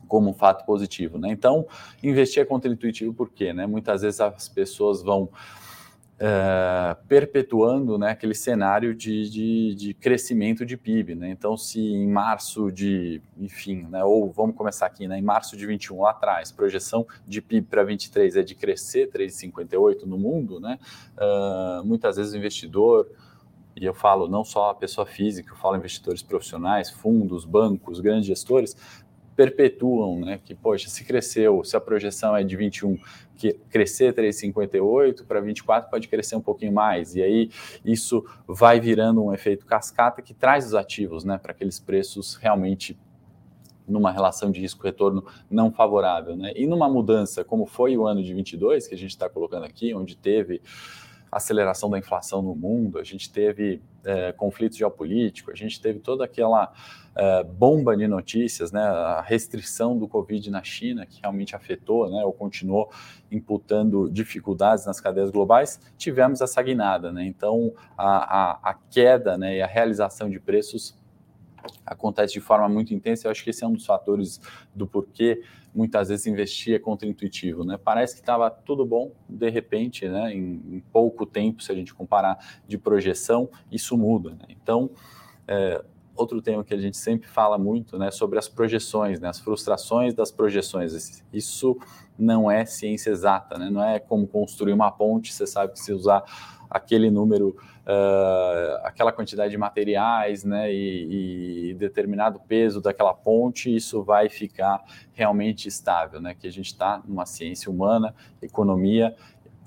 como 0.06 0.30
um 0.30 0.34
fato 0.34 0.64
positivo, 0.66 1.18
né? 1.18 1.30
Então, 1.30 1.66
investir 2.02 2.42
é 2.42 2.44
contra-intuitivo 2.44 3.12
por 3.12 3.30
quê, 3.30 3.52
né? 3.52 3.66
Muitas 3.66 4.02
vezes 4.02 4.20
as 4.20 4.48
pessoas 4.48 5.02
vão 5.02 5.28
é, 6.18 6.96
perpetuando 7.08 7.98
né, 7.98 8.10
aquele 8.10 8.34
cenário 8.34 8.94
de, 8.94 9.28
de, 9.28 9.74
de, 9.74 9.94
crescimento 9.94 10.64
de 10.64 10.76
PIB. 10.76 11.14
Né? 11.14 11.30
Então, 11.30 11.56
se 11.56 11.80
em 11.80 12.06
março 12.06 12.70
de, 12.70 13.20
enfim, 13.36 13.86
né, 13.90 14.04
ou 14.04 14.30
vamos 14.30 14.54
começar 14.54 14.86
aqui, 14.86 15.08
né, 15.08 15.18
em 15.18 15.22
março 15.22 15.56
de 15.56 15.66
21 15.66 16.02
lá 16.02 16.10
atrás, 16.10 16.52
projeção 16.52 17.06
de 17.26 17.42
PIB 17.42 17.66
para 17.66 17.82
23 17.82 18.36
é 18.36 18.42
de 18.42 18.54
crescer 18.54 19.10
3,58 19.10 20.04
no 20.04 20.16
mundo, 20.16 20.60
né? 20.60 20.78
Uh, 21.16 21.84
muitas 21.84 22.16
vezes 22.16 22.32
o 22.32 22.36
investidor, 22.36 23.08
e 23.76 23.84
eu 23.84 23.94
falo 23.94 24.28
não 24.28 24.44
só 24.44 24.70
a 24.70 24.74
pessoa 24.74 25.06
física, 25.06 25.52
eu 25.52 25.56
falo 25.56 25.76
investidores 25.76 26.22
profissionais, 26.22 26.90
fundos, 26.90 27.44
bancos, 27.44 27.98
grandes 27.98 28.26
gestores, 28.26 28.76
perpetuam, 29.36 30.20
né? 30.20 30.40
Que, 30.44 30.54
poxa, 30.54 30.88
se 30.88 31.04
cresceu, 31.04 31.62
se 31.64 31.76
a 31.76 31.80
projeção 31.80 32.36
é 32.36 32.42
de 32.42 32.56
21, 32.56 32.98
que 33.36 33.52
crescer 33.68 34.14
3,58 34.14 35.24
para 35.26 35.40
24 35.40 35.90
pode 35.90 36.08
crescer 36.08 36.36
um 36.36 36.40
pouquinho 36.40 36.72
mais. 36.72 37.14
E 37.16 37.22
aí 37.22 37.50
isso 37.84 38.24
vai 38.46 38.80
virando 38.80 39.24
um 39.24 39.32
efeito 39.32 39.66
cascata 39.66 40.22
que 40.22 40.32
traz 40.32 40.66
os 40.66 40.74
ativos, 40.74 41.24
né? 41.24 41.38
Para 41.38 41.52
aqueles 41.52 41.78
preços 41.78 42.36
realmente 42.36 42.98
numa 43.86 44.10
relação 44.10 44.50
de 44.50 44.60
risco-retorno 44.60 45.24
não 45.50 45.70
favorável, 45.70 46.36
né? 46.36 46.52
E 46.56 46.66
numa 46.66 46.88
mudança 46.88 47.44
como 47.44 47.66
foi 47.66 47.96
o 47.96 48.06
ano 48.06 48.22
de 48.22 48.32
22, 48.32 48.88
que 48.88 48.94
a 48.94 48.98
gente 48.98 49.10
está 49.10 49.28
colocando 49.28 49.64
aqui, 49.64 49.94
onde 49.94 50.16
teve 50.16 50.62
aceleração 51.36 51.90
da 51.90 51.98
inflação 51.98 52.42
no 52.42 52.54
mundo, 52.54 52.98
a 52.98 53.04
gente 53.04 53.30
teve 53.30 53.82
é, 54.04 54.32
conflito 54.32 54.76
geopolítico, 54.76 55.50
a 55.50 55.54
gente 55.54 55.80
teve 55.80 55.98
toda 55.98 56.24
aquela 56.24 56.72
é, 57.16 57.44
bomba 57.44 57.96
de 57.96 58.06
notícias, 58.06 58.72
né, 58.72 58.82
a 58.82 59.20
restrição 59.20 59.98
do 59.98 60.06
Covid 60.06 60.50
na 60.50 60.62
China, 60.62 61.06
que 61.06 61.20
realmente 61.20 61.54
afetou, 61.56 62.10
né, 62.10 62.24
ou 62.24 62.32
continuou 62.32 62.90
imputando 63.30 64.10
dificuldades 64.10 64.86
nas 64.86 65.00
cadeias 65.00 65.30
globais, 65.30 65.80
tivemos 65.96 66.40
essa 66.40 66.62
guinada. 66.62 67.12
Né, 67.12 67.24
então, 67.24 67.72
a, 67.96 68.08
a, 68.08 68.70
a 68.70 68.74
queda 68.74 69.38
né, 69.38 69.56
e 69.56 69.62
a 69.62 69.66
realização 69.66 70.28
de 70.28 70.38
preços 70.38 70.98
acontece 71.84 72.34
de 72.34 72.40
forma 72.40 72.68
muito 72.68 72.94
intensa. 72.94 73.26
Eu 73.26 73.30
acho 73.30 73.42
que 73.42 73.50
esse 73.50 73.64
é 73.64 73.66
um 73.66 73.72
dos 73.72 73.86
fatores 73.86 74.40
do 74.74 74.86
porquê 74.86 75.42
muitas 75.74 76.08
vezes 76.08 76.26
investir 76.26 76.74
é 76.74 76.78
contra-intuitivo, 76.78 77.64
né? 77.64 77.76
Parece 77.82 78.14
que 78.14 78.20
estava 78.20 78.48
tudo 78.48 78.86
bom, 78.86 79.12
de 79.28 79.50
repente, 79.50 80.08
né? 80.08 80.32
Em, 80.32 80.62
em, 80.76 80.80
pouco 80.92 81.26
tempo, 81.26 81.62
se 81.62 81.72
a 81.72 81.74
gente 81.74 81.92
comparar 81.92 82.38
de 82.66 82.78
projeção, 82.78 83.48
isso 83.72 83.98
muda. 83.98 84.30
Né? 84.30 84.46
Então, 84.50 84.90
é, 85.48 85.84
outro 86.14 86.40
tema 86.40 86.62
que 86.62 86.72
a 86.72 86.78
gente 86.78 86.96
sempre 86.96 87.28
fala 87.28 87.58
muito, 87.58 87.98
né? 87.98 88.10
Sobre 88.12 88.38
as 88.38 88.48
projeções, 88.48 89.18
né? 89.18 89.28
As 89.28 89.40
frustrações 89.40 90.14
das 90.14 90.30
projeções. 90.30 91.24
Isso 91.32 91.76
não 92.16 92.48
é 92.48 92.64
ciência 92.64 93.10
exata, 93.10 93.58
né? 93.58 93.68
Não 93.68 93.82
é 93.82 93.98
como 93.98 94.28
construir 94.28 94.72
uma 94.72 94.92
ponte. 94.92 95.34
Você 95.34 95.46
sabe 95.46 95.72
que 95.72 95.80
se 95.80 95.92
usar 95.92 96.22
aquele 96.74 97.08
número, 97.08 97.56
uh, 97.86 98.80
aquela 98.82 99.12
quantidade 99.12 99.52
de 99.52 99.56
materiais, 99.56 100.42
né, 100.42 100.72
e, 100.74 101.70
e, 101.70 101.74
determinado 101.74 102.40
peso 102.40 102.80
daquela 102.80 103.14
ponte, 103.14 103.74
isso 103.74 104.02
vai 104.02 104.28
ficar 104.28 104.82
realmente 105.12 105.68
estável, 105.68 106.20
né, 106.20 106.34
que 106.34 106.48
a 106.48 106.50
gente 106.50 106.66
está 106.66 107.00
numa 107.06 107.26
ciência 107.26 107.70
humana, 107.70 108.12
economia, 108.42 109.14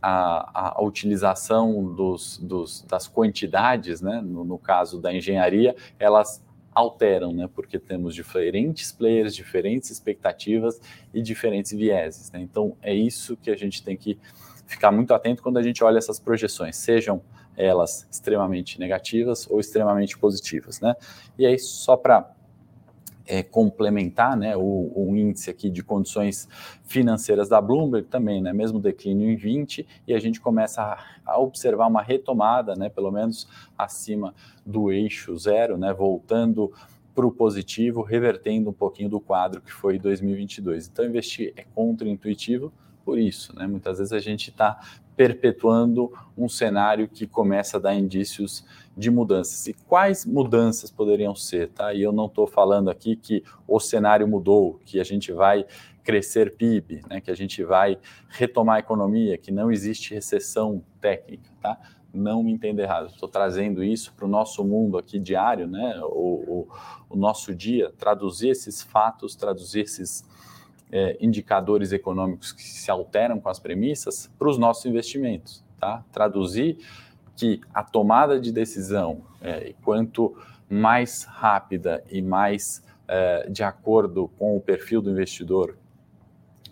a, 0.02 0.76
a, 0.78 0.84
utilização 0.84 1.86
dos, 1.96 2.38
dos, 2.40 2.82
das 2.82 3.08
quantidades, 3.08 4.02
né, 4.02 4.22
no, 4.22 4.44
no 4.44 4.58
caso 4.58 5.00
da 5.00 5.14
engenharia, 5.14 5.74
elas 5.98 6.46
alteram, 6.76 7.34
né? 7.34 7.50
Porque 7.56 7.80
temos 7.80 8.14
diferentes 8.14 8.92
players, 8.92 9.34
diferentes 9.34 9.90
expectativas 9.90 10.80
e 11.12 11.24
diferentes 11.24 11.72
vieses. 11.72 12.32
Né? 12.32 12.40
Então 12.42 12.78
é 12.84 12.94
isso 12.94 13.36
que 13.36 13.50
a 13.50 13.58
gente 13.58 13.82
tem 13.82 13.98
que 13.98 14.20
ficar 14.68 14.92
muito 14.92 15.14
atento 15.14 15.42
quando 15.42 15.58
a 15.58 15.64
gente 15.64 15.84
olha 15.84 15.98
essas 15.98 16.20
projeções, 16.20 16.76
sejam 16.76 17.22
elas 17.56 18.08
extremamente 18.12 18.80
negativas 18.80 19.50
ou 19.50 19.60
extremamente 19.60 20.16
positivas, 20.18 20.80
né? 20.80 20.96
E 21.40 21.46
aí, 21.46 21.58
só 21.58 21.98
para 21.98 22.32
é, 23.26 23.44
complementar, 23.44 24.38
né, 24.38 24.56
o, 24.56 24.92
o, 24.96 25.16
índice 25.18 25.50
aqui 25.50 25.70
de 25.70 25.84
condições 25.84 26.48
financeiras 26.84 27.50
da 27.50 27.60
Bloomberg 27.60 28.08
também, 28.08 28.42
né, 28.42 28.54
mesmo 28.54 28.80
declínio 28.80 29.30
em 29.30 29.36
20, 29.36 29.86
e 30.08 30.14
a 30.14 30.20
gente 30.20 30.40
começa 30.40 30.82
a, 30.82 31.04
a 31.26 31.40
observar 31.40 31.88
uma 31.88 32.02
retomada, 32.02 32.74
né, 32.76 32.88
pelo 32.90 33.12
menos 33.12 33.48
acima 33.78 34.34
do 34.66 34.92
eixo 34.92 35.36
zero, 35.38 35.78
né, 35.78 35.94
voltando 35.94 36.72
para 37.14 37.26
o 37.26 37.32
positivo, 37.32 38.02
revertendo 38.02 38.70
um 38.70 38.74
pouquinho 38.74 39.10
do 39.10 39.20
quadro 39.20 39.60
que 39.60 39.74
foi 39.74 40.00
2022. 40.00 40.88
Então, 40.88 41.04
investir 41.04 41.52
é 41.58 41.66
contra-intuitivo, 41.74 42.72
por 43.08 43.18
isso, 43.18 43.56
né? 43.56 43.66
Muitas 43.66 44.00
vezes 44.00 44.12
a 44.12 44.20
gente 44.20 44.50
está 44.50 44.82
perpetuando 45.16 46.12
um 46.38 46.50
cenário 46.50 47.08
que 47.08 47.26
começa 47.26 47.78
a 47.78 47.80
dar 47.80 47.96
indícios 47.96 48.66
de 48.98 49.10
mudanças. 49.10 49.66
E 49.66 49.74
quais 49.74 50.26
mudanças 50.26 50.92
poderiam 50.92 51.34
ser? 51.34 51.70
Tá? 51.70 51.94
E 51.94 52.02
eu 52.02 52.12
não 52.12 52.26
estou 52.26 52.46
falando 52.46 52.90
aqui 52.90 53.16
que 53.16 53.46
o 53.66 53.80
cenário 53.80 54.28
mudou, 54.28 54.82
que 54.84 55.00
a 55.00 55.06
gente 55.06 55.32
vai 55.32 55.66
crescer 56.04 56.58
PIB, 56.58 57.02
né? 57.10 57.22
que 57.22 57.32
a 57.32 57.36
gente 57.36 57.64
vai 57.64 57.98
retomar 58.28 58.76
a 58.76 58.80
economia, 58.80 59.38
que 59.38 59.54
não 59.54 59.72
existe 59.72 60.14
recessão 60.14 60.84
técnica. 61.00 61.50
Tá? 61.62 61.80
Não 62.14 62.44
me 62.44 62.52
entenda 62.52 62.82
errado, 62.82 63.08
estou 63.08 63.30
trazendo 63.30 63.82
isso 63.82 64.14
para 64.14 64.26
o 64.26 64.30
nosso 64.30 64.66
mundo 64.66 64.98
aqui 64.98 65.18
diário, 65.18 65.66
né? 65.66 65.98
o, 66.04 66.68
o, 66.68 66.68
o 67.12 67.16
nosso 67.16 67.56
dia, 67.56 67.90
traduzir 67.98 68.50
esses 68.50 68.82
fatos, 68.82 69.34
traduzir 69.34 69.84
esses 69.84 70.28
é, 70.92 71.18
indicadores 71.20 71.92
econômicos 71.92 72.52
que 72.52 72.64
se 72.64 72.90
alteram 72.90 73.40
com 73.40 73.50
as 73.50 73.60
premissas 73.60 74.32
para 74.38 74.50
os 74.50 74.58
nossos 74.58 74.86
investimentos. 74.86 75.64
Tá? 75.80 76.04
Traduzir 76.12 76.78
que 77.36 77.62
a 77.74 77.84
tomada 77.84 78.40
de 78.40 78.52
decisão, 78.52 79.22
é, 79.42 79.74
quanto 79.84 80.36
mais 80.70 81.24
rápida 81.24 82.04
e 82.10 82.22
mais 82.22 82.84
é, 83.08 83.50
de 83.50 83.64
acordo 83.64 84.28
com 84.38 84.58
o 84.58 84.62
perfil 84.62 85.02
do 85.02 85.10
investidor 85.12 85.78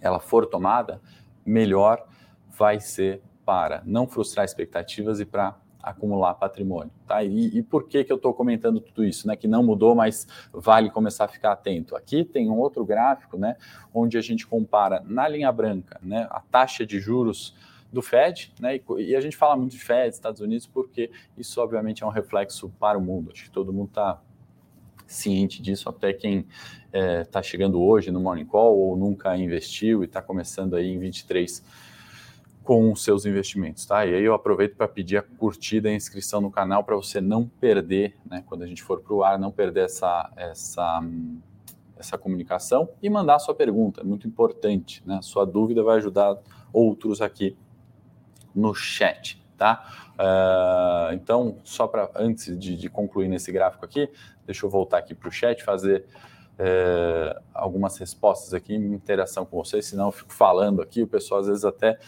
ela 0.01 0.19
for 0.19 0.45
tomada, 0.45 1.01
melhor 1.45 2.05
vai 2.49 2.79
ser 2.79 3.21
para 3.45 3.81
não 3.85 4.07
frustrar 4.07 4.45
expectativas 4.45 5.19
e 5.19 5.25
para 5.25 5.55
acumular 5.85 6.33
patrimônio. 6.33 6.91
Tá? 7.07 7.23
E, 7.23 7.57
e 7.57 7.61
por 7.61 7.87
que, 7.87 8.03
que 8.03 8.11
eu 8.11 8.15
estou 8.17 8.33
comentando 8.33 8.79
tudo 8.79 9.05
isso? 9.05 9.27
Né? 9.27 9.35
Que 9.35 9.47
não 9.47 9.63
mudou, 9.63 9.93
mas 9.93 10.27
vale 10.51 10.89
começar 10.89 11.25
a 11.25 11.27
ficar 11.27 11.51
atento. 11.51 11.95
Aqui 11.95 12.23
tem 12.23 12.49
um 12.49 12.57
outro 12.57 12.83
gráfico 12.83 13.37
né, 13.37 13.55
onde 13.93 14.17
a 14.17 14.21
gente 14.21 14.47
compara 14.47 15.03
na 15.05 15.27
linha 15.27 15.51
branca 15.51 15.99
né, 16.01 16.27
a 16.31 16.39
taxa 16.39 16.85
de 16.85 16.99
juros 16.99 17.55
do 17.93 18.01
Fed, 18.01 18.51
né? 18.59 18.81
E, 18.97 19.15
a 19.15 19.21
gente 19.21 19.37
fala 19.37 19.55
muito 19.55 19.71
de 19.71 19.79
Fed, 19.79 20.13
Estados 20.13 20.41
Unidos, 20.41 20.67
porque 20.67 21.11
isso 21.37 21.61
obviamente 21.61 22.03
é 22.03 22.05
um 22.05 22.09
reflexo 22.09 22.69
para 22.77 22.97
o 22.97 23.01
mundo. 23.01 23.31
Acho 23.31 23.45
que 23.45 23.51
todo 23.51 23.71
mundo 23.71 23.87
está 23.87 24.19
ciente 25.07 25.61
disso, 25.61 25.87
até 25.87 26.11
quem 26.11 26.39
está 26.39 26.49
é, 26.91 27.23
tá 27.23 27.41
chegando 27.41 27.81
hoje 27.81 28.11
no 28.11 28.19
Morning 28.19 28.45
Call 28.45 28.75
ou 28.75 28.97
nunca 28.97 29.37
investiu 29.37 30.01
e 30.01 30.07
está 30.07 30.21
começando 30.21 30.75
aí 30.75 30.87
em 30.87 30.97
23 30.97 31.63
com 32.65 32.91
os 32.91 33.03
seus 33.03 33.27
investimentos, 33.27 33.85
tá? 33.85 34.05
E 34.05 34.15
aí 34.15 34.23
eu 34.23 34.33
aproveito 34.33 34.75
para 34.75 34.87
pedir 34.87 35.17
a 35.17 35.21
curtida 35.21 35.87
e 35.87 35.93
a 35.93 35.95
inscrição 35.95 36.41
no 36.41 36.49
canal 36.49 36.83
para 36.83 36.95
você 36.95 37.21
não 37.21 37.47
perder, 37.47 38.17
né, 38.25 38.43
quando 38.47 38.63
a 38.63 38.67
gente 38.67 38.81
for 38.81 38.99
para 39.01 39.13
o 39.13 39.23
ar, 39.23 39.37
não 39.37 39.51
perder 39.51 39.85
essa, 39.85 40.31
essa, 40.35 41.01
essa 41.95 42.17
comunicação 42.17 42.89
e 43.03 43.09
mandar 43.09 43.35
a 43.35 43.39
sua 43.39 43.53
pergunta, 43.53 44.01
é 44.01 44.03
muito 44.03 44.27
importante, 44.27 45.03
né? 45.05 45.19
Sua 45.21 45.45
dúvida 45.45 45.83
vai 45.83 45.97
ajudar 45.97 46.37
outros 46.73 47.21
aqui 47.21 47.55
no 48.53 48.73
chat, 48.73 49.39
tá? 49.55 49.87
Uh, 50.15 51.13
então, 51.13 51.57
só 51.63 51.85
para 51.85 52.09
antes 52.15 52.57
de, 52.57 52.75
de, 52.75 52.89
concluir 52.89 53.27
nesse 53.27 53.51
gráfico 53.51 53.85
aqui, 53.85 54.09
deixa 54.43 54.65
eu 54.65 54.71
voltar 54.71 54.97
aqui 54.97 55.13
para 55.13 55.29
o 55.29 55.31
chat, 55.31 55.63
fazer 55.63 56.05
uh, 56.57 57.39
algumas 57.53 57.95
respostas 57.97 58.55
aqui, 58.55 58.73
interação 58.73 59.45
com 59.45 59.63
vocês, 59.63 59.85
senão 59.85 60.07
eu 60.07 60.11
fico 60.11 60.33
falando 60.33 60.81
aqui, 60.81 61.03
o 61.03 61.07
pessoal 61.07 61.41
às 61.41 61.47
vezes 61.47 61.63
até 61.63 61.99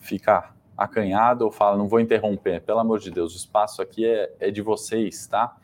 fica 0.00 0.52
acanhado 0.76 1.44
ou 1.44 1.52
fala, 1.52 1.76
não 1.76 1.86
vou 1.86 2.00
interromper, 2.00 2.62
pelo 2.62 2.80
amor 2.80 2.98
de 2.98 3.10
Deus, 3.10 3.34
o 3.34 3.36
espaço 3.36 3.80
aqui 3.80 4.06
é, 4.06 4.34
é 4.40 4.50
de 4.50 4.62
vocês, 4.62 5.26
tá? 5.26 5.54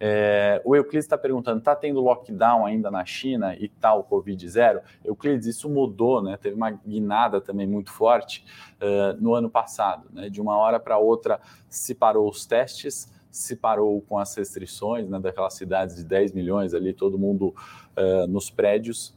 É, 0.00 0.60
o 0.64 0.74
Euclides 0.74 1.04
está 1.04 1.16
perguntando: 1.16 1.58
está 1.58 1.74
tendo 1.74 2.00
lockdown 2.00 2.66
ainda 2.66 2.90
na 2.90 3.04
China 3.04 3.54
e 3.56 3.68
tal, 3.68 4.02
tá 4.02 4.08
Covid 4.08 4.48
zero? 4.48 4.80
Euclides, 5.04 5.46
isso 5.46 5.68
mudou, 5.68 6.20
né? 6.20 6.36
Teve 6.36 6.56
uma 6.56 6.70
guinada 6.70 7.40
também 7.40 7.66
muito 7.66 7.92
forte 7.92 8.44
uh, 8.82 9.18
no 9.22 9.34
ano 9.34 9.48
passado, 9.48 10.08
né? 10.12 10.28
De 10.28 10.40
uma 10.40 10.56
hora 10.56 10.80
para 10.80 10.98
outra 10.98 11.40
se 11.68 11.94
parou 11.94 12.28
os 12.28 12.44
testes, 12.44 13.08
se 13.30 13.54
parou 13.54 14.00
com 14.02 14.18
as 14.18 14.34
restrições, 14.34 15.08
né? 15.08 15.20
Daquelas 15.20 15.54
cidades 15.54 15.94
de 15.94 16.04
10 16.04 16.32
milhões 16.32 16.74
ali, 16.74 16.92
todo 16.92 17.16
mundo 17.16 17.54
uh, 17.96 18.26
nos 18.26 18.50
prédios 18.50 19.14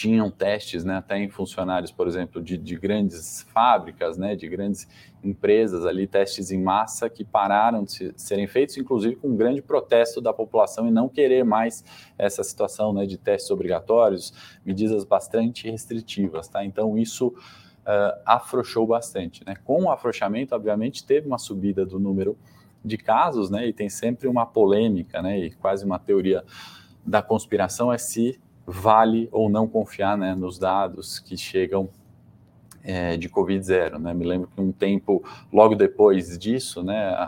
tinham 0.00 0.30
testes, 0.30 0.82
né, 0.82 0.96
até 0.96 1.18
em 1.18 1.28
funcionários, 1.28 1.92
por 1.92 2.08
exemplo, 2.08 2.40
de, 2.40 2.56
de, 2.56 2.74
grandes 2.74 3.42
fábricas, 3.52 4.16
né, 4.16 4.34
de 4.34 4.48
grandes 4.48 4.88
empresas 5.22 5.84
ali, 5.84 6.06
testes 6.06 6.50
em 6.50 6.62
massa 6.62 7.10
que 7.10 7.22
pararam 7.22 7.84
de, 7.84 7.92
se, 7.92 8.14
serem 8.16 8.46
feitos, 8.46 8.78
inclusive 8.78 9.16
com 9.16 9.28
um 9.28 9.36
grande 9.36 9.60
protesto 9.60 10.18
da 10.18 10.32
população 10.32 10.88
e 10.88 10.90
não 10.90 11.06
querer 11.06 11.44
mais 11.44 11.84
essa 12.16 12.42
situação 12.42 12.94
né, 12.94 13.04
de 13.04 13.18
testes 13.18 13.50
obrigatórios, 13.50 14.32
medidas 14.64 15.04
bastante 15.04 15.70
restritivas, 15.70 16.48
tá? 16.48 16.64
Então 16.64 16.96
isso 16.96 17.26
uh, 17.28 18.22
afrouxou 18.24 18.86
bastante, 18.86 19.44
né? 19.44 19.54
Com 19.66 19.82
o 19.82 19.90
afrouxamento, 19.90 20.54
obviamente, 20.54 21.04
teve 21.04 21.26
uma 21.26 21.38
subida 21.38 21.84
do 21.84 22.00
número 22.00 22.38
de 22.82 22.96
casos, 22.96 23.50
né? 23.50 23.68
E 23.68 23.72
tem 23.74 23.90
sempre 23.90 24.28
uma 24.28 24.46
polêmica, 24.46 25.20
né? 25.20 25.38
E 25.38 25.50
quase 25.50 25.84
uma 25.84 25.98
teoria 25.98 26.42
da 27.04 27.20
conspiração 27.20 27.92
é 27.92 27.98
se 27.98 28.40
vale 28.70 29.28
ou 29.32 29.50
não 29.50 29.66
confiar 29.66 30.16
né, 30.16 30.34
nos 30.34 30.58
dados 30.58 31.18
que 31.18 31.36
chegam 31.36 31.88
é, 32.82 33.16
de 33.16 33.28
Covid 33.28 33.62
zero. 33.62 33.98
Né? 33.98 34.14
Me 34.14 34.24
lembro 34.24 34.48
que 34.48 34.60
um 34.60 34.72
tempo, 34.72 35.22
logo 35.52 35.74
depois 35.74 36.38
disso, 36.38 36.82
né, 36.82 37.08
a, 37.16 37.24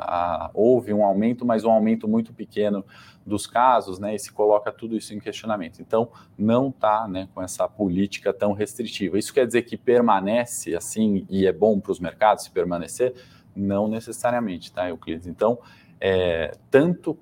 a, 0.46 0.50
houve 0.54 0.92
um 0.92 1.04
aumento, 1.04 1.44
mas 1.44 1.64
um 1.64 1.70
aumento 1.70 2.08
muito 2.08 2.32
pequeno 2.32 2.84
dos 3.24 3.46
casos, 3.46 3.98
né, 3.98 4.14
e 4.14 4.18
se 4.18 4.32
coloca 4.32 4.72
tudo 4.72 4.96
isso 4.96 5.14
em 5.14 5.20
questionamento. 5.20 5.80
Então, 5.80 6.08
não 6.36 6.68
está 6.68 7.06
né, 7.06 7.28
com 7.34 7.42
essa 7.42 7.68
política 7.68 8.32
tão 8.32 8.52
restritiva. 8.52 9.18
Isso 9.18 9.32
quer 9.32 9.46
dizer 9.46 9.62
que 9.62 9.76
permanece 9.76 10.74
assim 10.74 11.26
e 11.28 11.46
é 11.46 11.52
bom 11.52 11.78
para 11.78 11.92
os 11.92 12.00
mercados 12.00 12.44
se 12.44 12.50
permanecer? 12.50 13.14
Não 13.54 13.86
necessariamente, 13.86 14.72
tá, 14.72 14.88
Euclides? 14.88 15.26
Então, 15.26 15.58
é, 16.00 16.56
tanto 16.70 17.16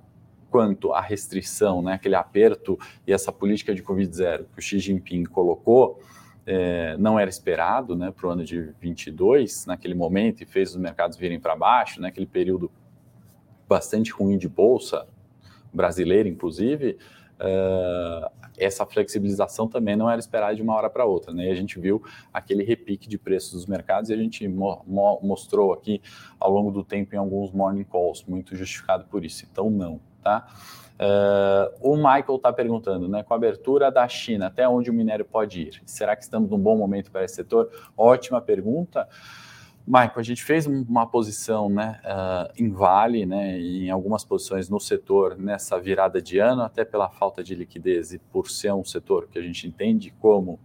quanto 0.50 0.92
à 0.92 1.00
restrição, 1.00 1.80
né, 1.80 1.95
aquele 1.95 2.14
aperto 2.14 2.78
e 3.07 3.12
essa 3.12 3.33
política 3.33 3.75
de 3.75 3.83
Covid-0 3.83 4.47
que 4.52 4.59
o 4.59 4.62
Xi 4.62 4.78
Jinping 4.78 5.25
colocou, 5.25 6.00
é, 6.47 6.97
não 6.99 7.19
era 7.19 7.30
esperado 7.30 7.95
né, 7.95 8.11
para 8.11 8.26
o 8.26 8.30
ano 8.30 8.45
de 8.45 8.73
22, 8.80 9.66
naquele 9.66 9.95
momento, 9.95 10.42
e 10.42 10.47
fez 10.47 10.71
os 10.71 10.76
mercados 10.76 11.16
virem 11.16 11.38
para 11.38 11.54
baixo, 11.54 12.00
naquele 12.00 12.26
né, 12.26 12.33
período 12.33 12.71
bastante 13.69 14.11
ruim 14.11 14.37
de 14.37 14.49
bolsa, 14.49 15.07
brasileira 15.73 16.28
inclusive, 16.28 16.99
uh, 17.40 18.30
essa 18.59 18.85
flexibilização 18.85 19.66
também 19.66 19.97
não 19.97 20.11
era 20.11 20.19
esperada 20.19 20.54
de 20.54 20.62
uma 20.62 20.75
hora 20.75 20.90
para 20.90 21.04
outra. 21.04 21.33
Né? 21.33 21.47
E 21.47 21.50
a 21.50 21.54
gente 21.54 21.78
viu 21.80 22.02
aquele 22.33 22.62
repique 22.62 23.09
de 23.09 23.16
preços 23.16 23.52
dos 23.52 23.66
mercados 23.66 24.11
e 24.11 24.14
a 24.14 24.16
gente 24.16 24.47
mo 24.47 24.83
mo 24.87 25.21
mostrou 25.23 25.73
aqui 25.73 26.02
ao 26.38 26.50
longo 26.50 26.71
do 26.71 26.85
tempo 26.85 27.14
em 27.14 27.19
alguns 27.19 27.52
morning 27.52 27.85
calls, 27.85 28.25
muito 28.26 28.54
justificado 28.54 29.04
por 29.07 29.25
isso. 29.25 29.47
Então, 29.50 29.71
não. 29.71 30.00
Tá? 30.23 30.47
Uh, 31.00 31.93
o 31.93 31.97
Michael 31.97 32.37
está 32.37 32.53
perguntando, 32.53 33.09
né, 33.09 33.23
com 33.23 33.33
a 33.33 33.37
abertura 33.37 33.91
da 33.91 34.07
China, 34.07 34.49
até 34.49 34.69
onde 34.69 34.91
o 34.91 34.93
minério 34.93 35.25
pode 35.25 35.62
ir? 35.62 35.83
Será 35.87 36.15
que 36.15 36.23
estamos 36.23 36.50
num 36.50 36.59
bom 36.59 36.77
momento 36.77 37.11
para 37.11 37.25
esse 37.25 37.37
setor? 37.37 37.71
Ótima 37.97 38.41
pergunta. 38.41 39.09
Michael, 39.87 40.12
a 40.17 40.23
gente 40.23 40.45
fez 40.45 40.67
uma 40.67 41.07
posição 41.07 41.71
né, 41.71 41.99
uh, 42.05 42.53
em 42.55 42.71
Vale, 42.71 43.25
né, 43.25 43.59
em 43.59 43.91
algumas 43.91 44.25
posições 44.25 44.69
no 44.69 44.78
setor 44.78 45.39
nessa 45.39 45.80
virada 45.80 46.21
de 46.21 46.39
ano, 46.39 46.63
até 46.63 46.85
pela 46.85 47.09
falta 47.09 47.43
de 47.43 47.54
liquidez 47.54 48.13
e 48.13 48.19
por 48.19 48.50
ser 48.50 48.75
um 48.75 48.85
setor 48.85 49.26
que 49.26 49.39
a 49.39 49.43
gente 49.43 49.67
entende 49.67 50.15
como 50.21 50.61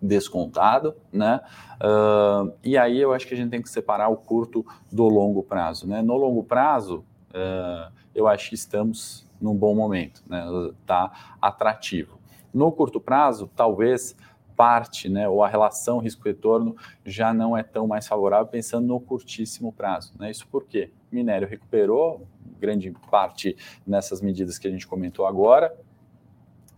descontado, 0.00 0.96
né? 1.12 1.40
Uh, 1.80 2.52
e 2.64 2.76
aí 2.76 3.00
eu 3.00 3.12
acho 3.12 3.26
que 3.26 3.34
a 3.34 3.36
gente 3.36 3.50
tem 3.50 3.62
que 3.62 3.68
separar 3.68 4.08
o 4.08 4.16
curto 4.16 4.66
do 4.90 5.08
longo 5.08 5.42
prazo, 5.44 5.86
né? 5.86 6.02
No 6.02 6.16
longo 6.16 6.42
prazo, 6.42 7.04
uh, 7.30 8.01
eu 8.14 8.26
acho 8.26 8.48
que 8.48 8.54
estamos 8.54 9.26
num 9.40 9.56
bom 9.56 9.74
momento, 9.74 10.22
né? 10.26 10.44
Está 10.80 11.36
atrativo. 11.40 12.18
No 12.52 12.70
curto 12.70 13.00
prazo, 13.00 13.50
talvez 13.56 14.14
parte, 14.54 15.08
né, 15.08 15.28
ou 15.28 15.42
a 15.42 15.48
relação 15.48 15.98
risco-retorno 15.98 16.76
já 17.04 17.32
não 17.32 17.56
é 17.56 17.62
tão 17.62 17.86
mais 17.86 18.06
favorável 18.06 18.46
pensando 18.46 18.86
no 18.86 19.00
curtíssimo 19.00 19.72
prazo. 19.72 20.12
Né? 20.18 20.30
Isso 20.30 20.46
porque 20.48 20.90
o 21.10 21.14
minério 21.14 21.48
recuperou, 21.48 22.26
grande 22.60 22.92
parte 23.10 23.56
nessas 23.86 24.20
medidas 24.20 24.58
que 24.58 24.68
a 24.68 24.70
gente 24.70 24.86
comentou 24.86 25.26
agora, 25.26 25.74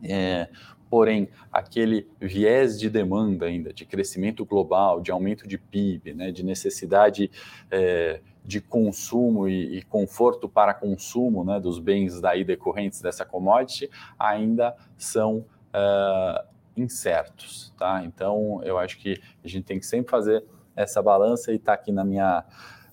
é, 0.03 0.49
porém, 0.89 1.29
aquele 1.53 2.09
viés 2.21 2.79
de 2.79 2.89
demanda 2.89 3.47
ainda, 3.47 3.73
de 3.73 3.85
crescimento 3.85 4.45
global, 4.45 5.01
de 5.01 5.11
aumento 5.11 5.47
de 5.47 5.59
PIB, 5.59 6.15
né, 6.15 6.31
de 6.31 6.45
necessidade 6.45 7.31
é, 7.71 8.21
de 8.45 8.61
consumo 8.61 9.49
e, 9.49 9.79
e, 9.79 9.83
conforto 9.83 10.49
para 10.49 10.75
consumo 10.75 11.45
né, 11.45 11.59
dos 11.59 11.79
bens 11.79 12.21
daí 12.21 12.45
decorrentes 12.45 13.01
dessa 13.01 13.25
commodity 13.25 13.91
ainda 14.19 14.77
são 14.99 15.39
uh, 15.39 16.47
incertos, 16.77 17.73
tá? 17.79 18.05
Então, 18.05 18.61
eu 18.63 18.79
acho 18.79 18.99
que 18.99 19.21
a 19.43 19.49
gente 19.49 19.65
tem 19.65 19.79
que 19.79 19.87
sempre 19.87 20.11
fazer 20.11 20.45
essa 20.77 21.03
balança 21.03 21.53
e 21.53 21.57
está 21.57 21.73
aqui 21.73 21.91
na 21.91 22.05
minha, 22.05 22.45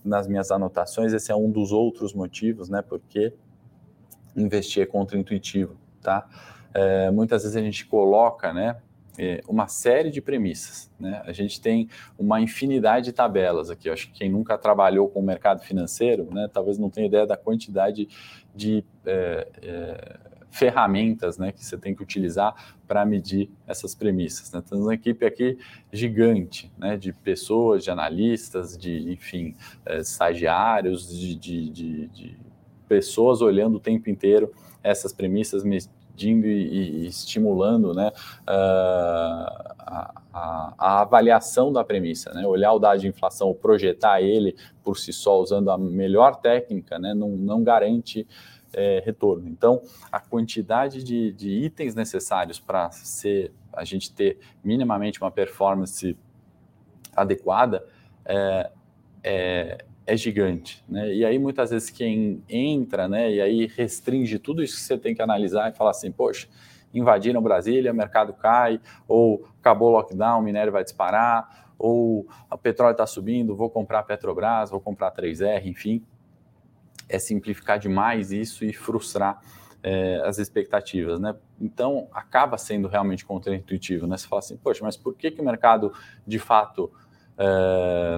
nas 0.06 0.28
minhas 0.28 0.52
anotações. 0.52 1.14
Esse 1.14 1.32
é 1.32 1.36
um 1.36 1.50
dos 1.50 1.72
outros 1.72 2.14
motivos, 2.14 2.70
né? 2.70 2.82
Porque 2.82 3.34
investir 4.36 4.84
é 4.84 4.86
contra-intuitivo, 4.86 5.76
tá? 6.02 6.28
É, 6.74 7.12
muitas 7.12 7.44
vezes 7.44 7.58
a 7.58 7.62
gente 7.62 7.86
coloca, 7.86 8.54
né? 8.54 8.78
É, 9.18 9.42
uma 9.48 9.68
série 9.68 10.10
de 10.10 10.22
premissas. 10.22 10.92
Né? 11.00 11.22
A 11.26 11.32
gente 11.32 11.60
tem 11.60 11.90
uma 12.18 12.42
infinidade 12.42 13.06
de 13.06 13.12
tabelas 13.12 13.70
aqui. 13.70 13.90
Eu 13.90 13.94
acho 13.94 14.08
que 14.08 14.14
quem 14.14 14.30
nunca 14.30 14.58
trabalhou 14.58 15.10
com 15.10 15.20
o 15.20 15.24
mercado 15.24 15.62
financeiro, 15.62 16.28
né, 16.32 16.50
talvez 16.52 16.78
não 16.78 16.90
tenha 16.90 17.08
ideia 17.08 17.26
da 17.26 17.38
quantidade 17.38 18.08
de 18.56 18.84
é, 19.06 19.48
é, 19.62 20.20
ferramentas 20.50 21.38
né, 21.38 21.52
que 21.52 21.64
você 21.64 21.78
tem 21.78 21.96
que 21.96 22.04
utilizar 22.04 22.76
para 22.88 23.06
medir 23.06 23.50
essas 23.66 23.96
premissas. 23.96 24.52
Né? 24.52 24.62
Temos 24.68 24.86
uma 24.86 24.94
equipe 24.94 25.26
aqui 25.26 25.58
gigante 25.92 26.72
né, 26.78 26.98
de 26.98 27.14
pessoas, 27.14 27.84
de 27.84 27.90
analistas, 27.90 28.78
de, 28.78 29.12
enfim, 29.12 29.56
é, 29.86 30.00
estagiários, 30.00 31.10
de, 31.10 31.36
de, 31.36 31.70
de, 31.70 32.08
de 32.08 32.38
pessoas 32.88 33.42
olhando 33.42 33.76
o 33.76 33.80
tempo 33.80 34.10
inteiro 34.10 34.54
essas 34.84 35.14
premissas, 35.14 35.64
medindo 36.22 36.48
e, 36.48 37.04
e 37.04 37.08
estimulando 37.08 37.94
né, 37.94 38.12
uh, 38.42 39.74
a, 39.80 40.22
a, 40.34 40.74
a, 40.78 41.02
avaliação 41.02 41.74
da 41.74 41.84
premissa, 41.84 42.32
né, 42.34 42.46
olhar 42.46 42.74
o 42.74 42.80
dado 42.80 43.00
de 43.00 43.08
inflação, 43.08 43.54
projetar 43.54 44.22
ele 44.22 44.56
por 44.84 44.98
si 44.98 45.12
só 45.12 45.40
usando 45.40 45.72
a 45.72 45.78
melhor 45.78 46.36
técnica, 46.36 47.00
né, 47.00 47.14
não, 47.14 47.30
não 47.30 47.64
garante 47.64 48.28
é, 48.74 49.02
retorno. 49.04 49.48
Então, 49.50 49.82
a 50.12 50.20
quantidade 50.20 51.04
de, 51.04 51.32
de 51.34 51.50
itens 51.50 51.96
necessários 51.96 52.60
para 52.60 52.92
ser 52.92 53.52
a 53.74 53.84
gente 53.84 54.12
ter 54.12 54.38
minimamente 54.64 55.22
uma 55.22 55.32
performance 55.32 56.16
adequada 57.16 57.86
é, 58.26 58.72
é, 59.24 59.86
é 60.12 60.18
gigante, 60.18 60.84
né? 60.90 61.14
E 61.14 61.24
aí 61.24 61.40
muitas 61.40 61.70
vezes 61.70 61.90
quem 61.90 62.44
entra, 62.50 63.08
né, 63.08 63.32
e 63.32 63.40
aí 63.40 63.66
restringe 63.66 64.38
tudo 64.38 64.62
isso 64.62 64.76
que 64.76 64.82
você 64.82 64.98
tem 64.98 65.16
que 65.16 65.22
analisar 65.22 65.72
e 65.72 65.74
falar 65.74 65.92
assim, 65.92 66.12
poxa, 66.12 66.50
invadiram 66.94 67.42
Brasília, 67.42 67.94
o 67.94 67.96
mercado 67.96 68.34
cai, 68.34 68.82
ou 69.08 69.48
acabou 69.62 69.88
o 69.88 69.92
lockdown, 69.92 70.42
o 70.42 70.44
minério 70.44 70.70
vai 70.70 70.84
disparar, 70.84 71.74
ou 71.80 72.28
o 72.52 72.58
petróleo 72.58 72.92
está 72.92 73.08
subindo, 73.08 73.56
vou 73.56 73.70
comprar 73.70 74.04
Petrobras, 74.04 74.70
vou 74.70 74.82
comprar 74.82 75.14
3R, 75.14 75.66
enfim, 75.66 76.04
é 77.08 77.18
simplificar 77.18 77.80
demais 77.80 78.34
isso 78.34 78.66
e 78.66 78.74
frustrar 78.74 79.42
é, 79.82 80.22
as 80.26 80.38
expectativas, 80.38 81.22
né? 81.22 81.34
Então 81.60 82.10
acaba 82.14 82.58
sendo 82.58 82.90
realmente 82.90 83.26
contraintuitivo, 83.26 84.06
né? 84.06 84.18
Você 84.18 84.28
fala 84.28 84.40
assim, 84.40 84.58
poxa, 84.58 84.84
mas 84.84 84.98
por 84.98 85.16
que, 85.16 85.32
que 85.32 85.42
o 85.42 85.46
mercado 85.46 85.94
de 86.28 86.38
fato 86.38 86.92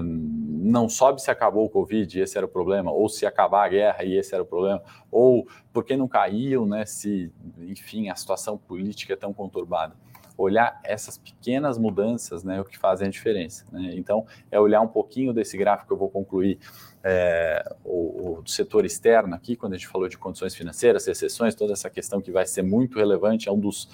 não 0.02 0.88
sobe 0.88 1.22
se 1.22 1.30
acabou 1.30 1.64
o 1.64 1.68
Covid, 1.68 2.20
esse 2.20 2.36
era 2.36 2.46
o 2.46 2.48
problema, 2.48 2.90
ou 2.90 3.08
se 3.08 3.26
acabar 3.26 3.64
a 3.64 3.68
guerra 3.68 4.04
e 4.04 4.16
esse 4.16 4.34
era 4.34 4.42
o 4.42 4.46
problema, 4.46 4.82
ou 5.10 5.46
por 5.72 5.84
que 5.84 5.96
não 5.96 6.08
caiu, 6.08 6.66
né, 6.66 6.84
se, 6.86 7.32
enfim, 7.58 8.08
a 8.08 8.16
situação 8.16 8.56
política 8.56 9.12
é 9.12 9.16
tão 9.16 9.32
conturbada. 9.32 9.94
Olhar 10.36 10.80
essas 10.82 11.16
pequenas 11.16 11.78
mudanças, 11.78 12.42
né, 12.42 12.60
o 12.60 12.64
que 12.64 12.76
fazem 12.76 13.06
a 13.06 13.10
diferença. 13.10 13.64
Né? 13.70 13.92
Então, 13.94 14.26
é 14.50 14.58
olhar 14.58 14.80
um 14.80 14.88
pouquinho 14.88 15.32
desse 15.32 15.56
gráfico 15.56 15.86
que 15.86 15.92
eu 15.92 15.98
vou 15.98 16.10
concluir, 16.10 16.58
é, 17.04 17.62
o, 17.84 18.38
o, 18.38 18.42
do 18.42 18.50
setor 18.50 18.84
externo 18.84 19.34
aqui, 19.34 19.54
quando 19.54 19.74
a 19.74 19.76
gente 19.76 19.86
falou 19.86 20.08
de 20.08 20.18
condições 20.18 20.54
financeiras, 20.54 21.06
recessões, 21.06 21.54
toda 21.54 21.74
essa 21.74 21.90
questão 21.90 22.20
que 22.20 22.32
vai 22.32 22.46
ser 22.46 22.62
muito 22.62 22.98
relevante, 22.98 23.48
é 23.48 23.52
um 23.52 23.60
dos 23.60 23.88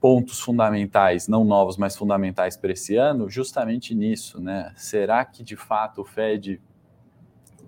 pontos 0.00 0.40
fundamentais, 0.40 1.26
não 1.26 1.44
novos, 1.44 1.76
mas 1.76 1.96
fundamentais 1.96 2.56
para 2.56 2.72
esse 2.72 2.96
ano, 2.96 3.28
justamente 3.28 3.94
nisso, 3.94 4.40
né? 4.40 4.72
Será 4.76 5.24
que 5.24 5.42
de 5.42 5.56
fato 5.56 6.02
o 6.02 6.04
Fed 6.04 6.60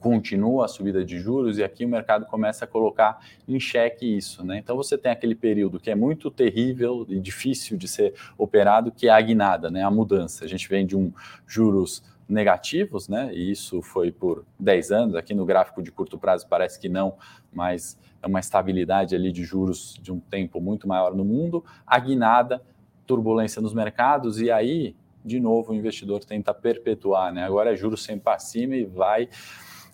continua 0.01 0.65
a 0.65 0.69
subida 0.69 1.05
de 1.05 1.19
juros 1.19 1.59
e 1.59 1.65
aqui 1.65 1.85
o 1.85 1.89
mercado 1.89 2.25
começa 2.27 2.65
a 2.65 2.69
colocar 2.69 3.21
em 3.47 3.61
xeque 3.61 4.17
isso, 4.17 4.45
né? 4.45 4.59
Então 4.59 4.77
você 4.77 4.97
tem 4.97 5.13
aquele 5.13 5.35
período 5.35 5.79
que 5.79 5.91
é 5.91 5.95
muito 5.95 6.31
terrível 6.31 7.05
e 7.09 7.21
difícil 7.21 7.77
de 7.77 7.87
ser 7.87 8.15
operado, 8.39 8.91
que 8.91 9.09
é 9.09 9.11
a 9.11 9.21
guinada, 9.21 9.71
né? 9.71 9.83
A 9.83 9.91
mudança. 9.91 10.45
A 10.45 10.49
gente 10.49 10.69
vem 10.69 10.87
de 10.87 10.97
um 10.97 11.13
juros 11.47 12.03
negativos, 12.29 13.09
né? 13.09 13.31
E 13.35 13.51
isso 13.51 13.83
foi 13.83 14.11
por 14.11 14.45
10 14.59 14.91
anos. 14.91 15.15
Aqui 15.17 15.35
no 15.35 15.45
gráfico 15.45 15.83
de 15.83 15.93
curto 15.93 16.19
prazo 16.19 16.47
parece 16.49 16.81
que 16.81 16.89
não, 16.89 17.17
mas 17.53 17.99
uma 18.27 18.41
estabilidade 18.41 19.15
ali 19.15 19.33
de 19.33 19.45
juros 19.45 19.99
de 20.03 20.13
um 20.13 20.21
tempo 20.21 20.61
muito 20.61 20.87
maior 20.87 21.15
no 21.15 21.25
mundo. 21.25 21.65
A 21.87 21.99
guinada, 21.99 22.63
turbulência 23.07 23.61
nos 23.61 23.75
mercados, 23.75 24.41
e 24.41 24.51
aí, 24.51 24.95
de 25.25 25.41
novo, 25.41 25.73
o 25.73 25.75
investidor 25.75 26.25
tenta 26.25 26.53
perpetuar, 26.55 27.33
né? 27.33 27.45
Agora 27.45 27.73
é 27.73 27.77
juros 27.77 28.03
sempre 28.03 28.25
para 28.25 28.39
cima 28.39 28.77
e 28.77 28.85
vai 28.85 29.29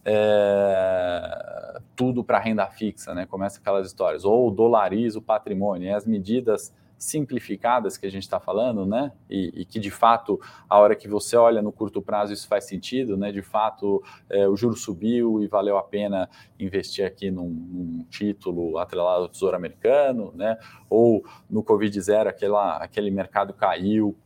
é, 0.05 1.81
tudo 1.97 2.23
para 2.23 2.39
renda 2.39 2.67
fixa, 2.67 3.15
né? 3.15 3.27
Começa 3.27 3.59
aquelas 3.59 3.87
histórias, 3.87 4.25
ou 4.25 4.51
dolariza 4.51 5.19
o 5.19 5.23
patrimônio, 5.23 5.89
e 5.89 5.93
as 5.93 6.07
medidas 6.07 6.73
simplificadas 6.99 7.97
que 7.97 8.07
a 8.07 8.11
gente 8.11 8.23
está 8.23 8.41
falando, 8.41 8.87
né? 8.87 9.13
E, 9.29 9.53
e, 9.55 9.65
que 9.65 9.79
de 9.79 9.91
fato, 9.91 10.41
a 10.69 10.79
hora 10.79 10.97
que 10.97 11.07
você 11.07 11.37
olha 11.37 11.61
no 11.61 11.71
curto 11.71 12.01
prazo, 12.01 12.33
isso 12.33 12.49
faz 12.49 12.65
sentido, 12.65 13.17
né? 13.17 13.31
De 13.31 13.43
fato, 13.43 14.03
é, 14.31 14.49
o 14.49 14.57
juro 14.57 14.75
subiu 14.77 15.43
e 15.43 15.47
valeu 15.47 15.77
a 15.77 15.83
pena 15.83 16.29
investir 16.59 17.05
aqui 17.05 17.31
num, 17.31 17.49
num, 17.49 18.07
título 18.09 18.79
atrelado 18.79 19.25
ao 19.25 19.29
Tesouro 19.29 19.57
Americano, 19.57 20.33
né? 20.35 20.59
Ou 20.89 21.25
no 21.51 21.63
Covid 21.63 22.01
zero, 22.01 22.31
aquela, 22.31 22.77
aquele 22.79 23.11
mercado 23.11 23.53
caiu. 23.53 24.17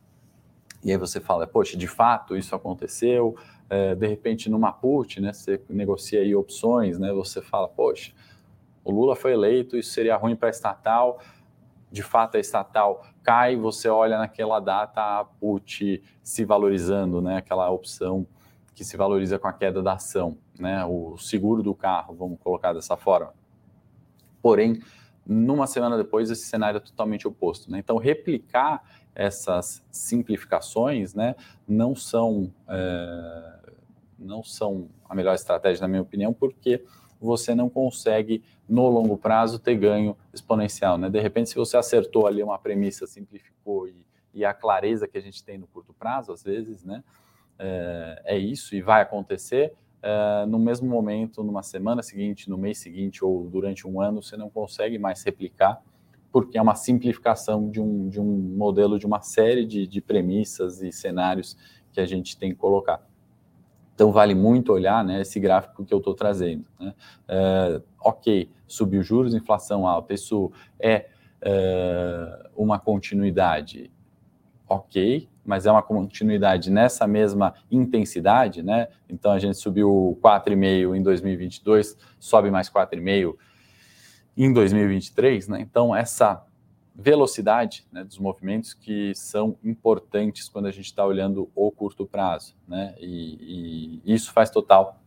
E 0.83 0.91
aí 0.91 0.97
você 0.97 1.19
fala, 1.19 1.45
poxa, 1.45 1.77
de 1.77 1.87
fato 1.87 2.35
isso 2.35 2.55
aconteceu, 2.55 3.35
é, 3.69 3.93
de 3.93 4.07
repente 4.07 4.49
numa 4.49 4.71
put, 4.71 5.21
né, 5.21 5.31
você 5.31 5.61
negocia 5.69 6.21
aí 6.21 6.35
opções, 6.35 6.97
né, 6.97 7.13
você 7.13 7.39
fala, 7.39 7.67
poxa, 7.67 8.11
o 8.83 8.91
Lula 8.91 9.15
foi 9.15 9.33
eleito, 9.33 9.77
isso 9.77 9.91
seria 9.91 10.17
ruim 10.17 10.35
para 10.35 10.49
a 10.49 10.51
estatal, 10.51 11.19
de 11.91 12.01
fato 12.01 12.37
a 12.37 12.39
estatal 12.39 13.05
cai, 13.21 13.55
você 13.55 13.89
olha 13.89 14.17
naquela 14.17 14.59
data 14.59 15.01
a 15.01 15.25
put 15.25 16.01
se 16.23 16.45
valorizando, 16.45 17.21
né, 17.21 17.37
aquela 17.37 17.69
opção 17.69 18.25
que 18.73 18.85
se 18.85 18.95
valoriza 18.95 19.37
com 19.37 19.47
a 19.47 19.53
queda 19.53 19.83
da 19.83 19.93
ação, 19.93 20.37
né, 20.57 20.85
o 20.85 21.17
seguro 21.17 21.61
do 21.61 21.75
carro, 21.75 22.15
vamos 22.15 22.39
colocar 22.39 22.73
dessa 22.73 22.95
forma. 22.95 23.33
Porém, 24.41 24.81
numa 25.25 25.67
semana 25.67 25.97
depois, 25.97 26.31
esse 26.31 26.45
cenário 26.45 26.77
é 26.77 26.79
totalmente 26.79 27.27
oposto. 27.27 27.69
Né? 27.69 27.79
Então, 27.79 27.97
replicar 27.97 28.81
essas 29.13 29.83
simplificações 29.91 31.13
né, 31.13 31.35
não 31.67 31.93
são 31.95 32.51
é, 32.67 33.59
não 34.17 34.43
são 34.43 34.89
a 35.09 35.15
melhor 35.15 35.33
estratégia, 35.33 35.81
na 35.81 35.87
minha 35.87 36.01
opinião, 36.01 36.31
porque 36.31 36.85
você 37.25 37.53
não 37.53 37.69
consegue, 37.69 38.43
no 38.67 38.87
longo 38.89 39.17
prazo, 39.17 39.59
ter 39.59 39.75
ganho 39.75 40.17
exponencial. 40.33 40.97
Né? 40.97 41.09
De 41.09 41.19
repente, 41.19 41.49
se 41.49 41.55
você 41.55 41.77
acertou 41.77 42.27
ali 42.27 42.41
uma 42.41 42.57
premissa, 42.57 43.05
simplificou 43.05 43.87
e, 43.87 44.05
e 44.33 44.43
a 44.43 44.53
clareza 44.53 45.07
que 45.07 45.17
a 45.17 45.21
gente 45.21 45.43
tem 45.43 45.57
no 45.57 45.67
curto 45.67 45.93
prazo, 45.93 46.31
às 46.31 46.43
vezes, 46.43 46.83
né, 46.83 47.03
é, 47.59 48.21
é 48.25 48.37
isso 48.37 48.75
e 48.75 48.81
vai 48.81 49.01
acontecer, 49.01 49.73
é, 50.01 50.45
no 50.47 50.57
mesmo 50.57 50.89
momento, 50.89 51.43
numa 51.43 51.61
semana 51.61 52.01
seguinte, 52.01 52.49
no 52.49 52.57
mês 52.57 52.79
seguinte 52.79 53.23
ou 53.23 53.47
durante 53.47 53.87
um 53.87 54.01
ano, 54.01 54.21
você 54.21 54.35
não 54.35 54.49
consegue 54.49 54.97
mais 54.97 55.23
replicar, 55.23 55.81
porque 56.31 56.57
é 56.57 56.61
uma 56.61 56.75
simplificação 56.75 57.69
de 57.69 57.79
um, 57.79 58.09
de 58.09 58.19
um 58.19 58.25
modelo, 58.25 58.97
de 58.97 59.05
uma 59.05 59.21
série 59.21 59.65
de, 59.65 59.85
de 59.85 60.01
premissas 60.01 60.81
e 60.81 60.91
cenários 60.91 61.57
que 61.91 61.99
a 61.99 62.05
gente 62.05 62.37
tem 62.37 62.51
que 62.51 62.55
colocar. 62.55 63.05
Então, 64.01 64.11
vale 64.11 64.33
muito 64.33 64.73
olhar 64.73 65.05
né, 65.05 65.21
esse 65.21 65.39
gráfico 65.39 65.85
que 65.85 65.93
eu 65.93 65.99
estou 65.99 66.15
trazendo. 66.15 66.65
Né? 66.79 66.91
É, 67.27 67.81
ok, 68.03 68.49
subiu 68.65 69.03
juros, 69.03 69.35
inflação 69.35 69.85
alta, 69.85 70.11
isso 70.11 70.51
é, 70.79 71.05
é 71.39 72.49
uma 72.55 72.79
continuidade. 72.79 73.91
Ok, 74.67 75.29
mas 75.45 75.67
é 75.67 75.71
uma 75.71 75.83
continuidade 75.83 76.71
nessa 76.71 77.05
mesma 77.05 77.53
intensidade, 77.69 78.63
né? 78.63 78.87
Então, 79.07 79.31
a 79.31 79.37
gente 79.37 79.57
subiu 79.57 80.17
4,5 80.19 80.97
em 80.97 81.03
2022, 81.03 81.95
sobe 82.17 82.49
mais 82.49 82.71
4,5 82.71 83.35
em 84.35 84.51
2023, 84.51 85.47
né? 85.47 85.61
Então, 85.61 85.95
essa 85.95 86.43
velocidade 87.01 87.85
né, 87.91 88.03
dos 88.03 88.19
movimentos 88.19 88.73
que 88.73 89.13
são 89.15 89.57
importantes 89.63 90.47
quando 90.47 90.67
a 90.67 90.71
gente 90.71 90.85
está 90.85 91.03
olhando 91.03 91.49
o 91.55 91.71
curto 91.71 92.05
prazo, 92.05 92.55
né? 92.67 92.93
E, 92.99 94.01
e, 94.05 94.13
isso 94.13 94.31
faz 94.31 94.49
total 94.51 94.99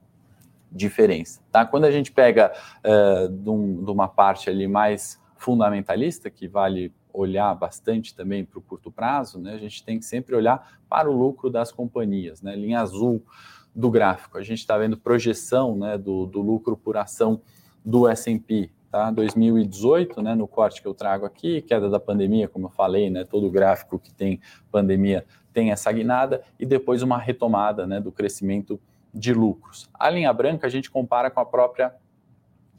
diferença, 0.71 1.41
tá? 1.53 1.65
Quando 1.65 1.85
a 1.85 1.91
gente 1.93 2.11
pega 2.11 2.53
uh, 2.85 3.29
de, 3.29 3.49
um, 3.49 3.85
de, 3.85 3.91
uma 3.91 4.09
parte 4.09 4.51
ali 4.51 4.67
mais 4.67 5.23
fundamentalista, 5.37 6.29
que 6.29 6.49
vale 6.49 6.93
olhar 7.13 7.55
bastante 7.55 8.13
também 8.13 8.45
para 8.45 8.59
o 8.59 8.63
curto 8.63 8.91
prazo, 8.91 9.39
né? 9.39 9.55
A 9.55 9.59
gente 9.59 9.85
tem 9.85 9.99
que 9.99 10.05
sempre 10.05 10.35
olhar 10.35 10.81
para 10.89 11.09
o 11.09 11.17
lucro 11.17 11.49
das 11.49 11.71
companhias, 11.71 12.43
né? 12.43 12.57
Linha 12.57 12.81
azul 12.81 13.25
do 13.73 13.89
gráfico, 13.89 14.37
a 14.37 14.43
gente 14.43 14.59
está 14.59 14.77
vendo 14.79 14.97
projeção, 14.97 15.77
né, 15.77 15.99
do, 15.99 16.27
do 16.27 16.41
lucro 16.41 16.77
por 16.77 16.97
ação 16.97 17.41
do 17.85 18.09
S&P, 18.09 18.71
tá? 18.95 19.11
2018, 19.11 20.23
né, 20.23 20.37
no 20.37 20.47
corte 20.47 20.81
que 20.81 20.87
eu 20.87 20.95
trago 20.95 21.27
aqui, 21.27 21.61
queda 21.61 21.91
da 21.91 21.99
pandemia, 21.99 22.47
como 22.47 22.67
eu 22.67 22.71
falei, 22.71 23.11
né, 23.11 23.25
todo 23.25 23.51
gráfico 23.51 23.99
que 23.99 24.15
tem 24.15 24.41
pandemia 24.71 25.27
tem 25.53 25.73
essa 25.73 25.91
guinada 25.91 26.45
e 26.61 26.65
depois 26.65 27.03
uma 27.03 27.19
retomada, 27.19 27.89
né, 27.89 28.01
do 28.01 28.13
crescimento 28.13 28.81
de 29.13 29.35
lucros. 29.35 29.91
A 29.93 30.09
linha 30.09 30.33
branca 30.33 30.69
a 30.69 30.71
gente 30.71 30.93
compara 30.93 31.29
com 31.29 31.41
a 31.41 31.45
própria 31.45 31.93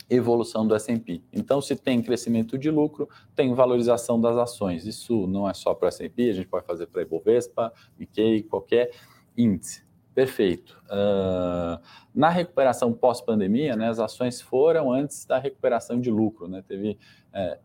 evolução 0.09 0.65
do 0.65 0.73
S&P. 0.73 1.21
Então, 1.33 1.61
se 1.61 1.75
tem 1.75 2.01
crescimento 2.01 2.57
de 2.57 2.71
lucro, 2.71 3.09
tem 3.35 3.53
valorização 3.53 4.19
das 4.21 4.37
ações. 4.37 4.85
Isso 4.85 5.27
não 5.27 5.49
é 5.49 5.53
só 5.53 5.73
para 5.73 5.87
o 5.87 5.89
S&P, 5.89 6.29
a 6.29 6.33
gente 6.33 6.47
pode 6.47 6.65
fazer 6.65 6.87
para 6.87 7.01
Ibovespa, 7.01 7.73
Nikkei, 7.99 8.41
qualquer 8.41 8.91
índice. 9.37 9.84
Perfeito. 10.15 10.81
Uh, 10.85 11.77
na 12.13 12.29
recuperação 12.29 12.93
pós-pandemia, 12.93 13.75
né, 13.75 13.89
as 13.89 13.99
ações 13.99 14.39
foram 14.39 14.89
antes 14.89 15.25
da 15.25 15.37
recuperação 15.37 15.99
de 15.99 16.09
lucro, 16.09 16.47
né? 16.47 16.63
Teve 16.65 16.97
é, 17.33 17.59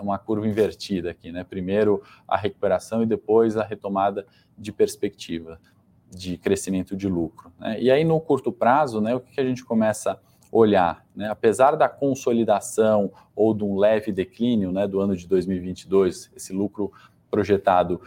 uma 0.00 0.18
curva 0.18 0.48
invertida 0.48 1.12
aqui, 1.12 1.30
né? 1.30 1.44
Primeiro 1.44 2.02
a 2.26 2.36
recuperação 2.36 3.04
e 3.04 3.06
depois 3.06 3.56
a 3.56 3.62
retomada 3.62 4.26
de 4.58 4.72
perspectiva 4.72 5.60
de 6.10 6.36
crescimento 6.36 6.96
de 6.96 7.08
lucro. 7.08 7.52
Né? 7.56 7.80
E 7.80 7.90
aí 7.90 8.04
no 8.04 8.20
curto 8.20 8.50
prazo, 8.50 9.00
né, 9.00 9.14
o 9.14 9.20
que 9.20 9.40
a 9.40 9.44
gente 9.44 9.64
começa 9.64 10.10
a 10.12 10.18
olhar, 10.50 11.06
né? 11.14 11.28
Apesar 11.30 11.76
da 11.76 11.88
consolidação 11.88 13.12
ou 13.36 13.54
de 13.54 13.62
um 13.62 13.78
leve 13.78 14.10
declínio, 14.10 14.72
né, 14.72 14.88
do 14.88 15.00
ano 15.00 15.16
de 15.16 15.28
2022, 15.28 16.32
esse 16.34 16.52
lucro 16.52 16.92
projetado 17.30 18.00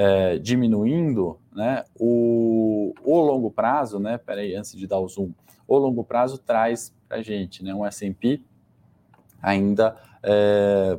é, 0.00 0.38
diminuindo, 0.38 1.38
né, 1.54 1.84
o, 1.94 2.94
o 3.04 3.20
longo 3.20 3.50
prazo, 3.50 3.98
né, 3.98 4.16
peraí, 4.16 4.54
antes 4.54 4.74
de 4.74 4.86
dar 4.86 4.98
o 4.98 5.06
zoom, 5.06 5.30
o 5.68 5.76
longo 5.76 6.02
prazo 6.02 6.38
traz 6.38 6.90
para 7.06 7.18
a 7.18 7.22
gente 7.22 7.62
né, 7.62 7.74
um 7.74 7.84
S&P 7.84 8.40
ainda 9.42 9.94
é, 10.22 10.98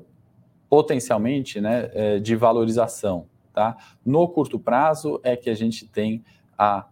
potencialmente 0.70 1.60
né, 1.60 1.90
é, 1.96 2.20
de 2.20 2.36
valorização. 2.36 3.26
Tá? 3.52 3.76
No 4.06 4.28
curto 4.28 4.60
prazo 4.60 5.20
é 5.24 5.36
que 5.36 5.50
a 5.50 5.56
gente 5.56 5.88
tem 5.88 6.24
a, 6.56 6.86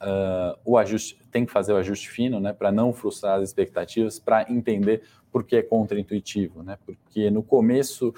uh, 0.00 0.56
o 0.64 0.78
ajuste, 0.78 1.18
tem 1.32 1.44
que 1.44 1.52
fazer 1.52 1.72
o 1.72 1.76
ajuste 1.76 2.08
fino 2.08 2.38
né, 2.38 2.52
para 2.52 2.70
não 2.70 2.92
frustrar 2.92 3.40
as 3.40 3.48
expectativas, 3.48 4.20
para 4.20 4.46
entender 4.48 5.02
por 5.32 5.42
que 5.42 5.56
é 5.56 5.62
contraintuitivo. 5.62 6.62
Né? 6.62 6.78
Porque 6.86 7.28
no 7.28 7.42
começo 7.42 8.14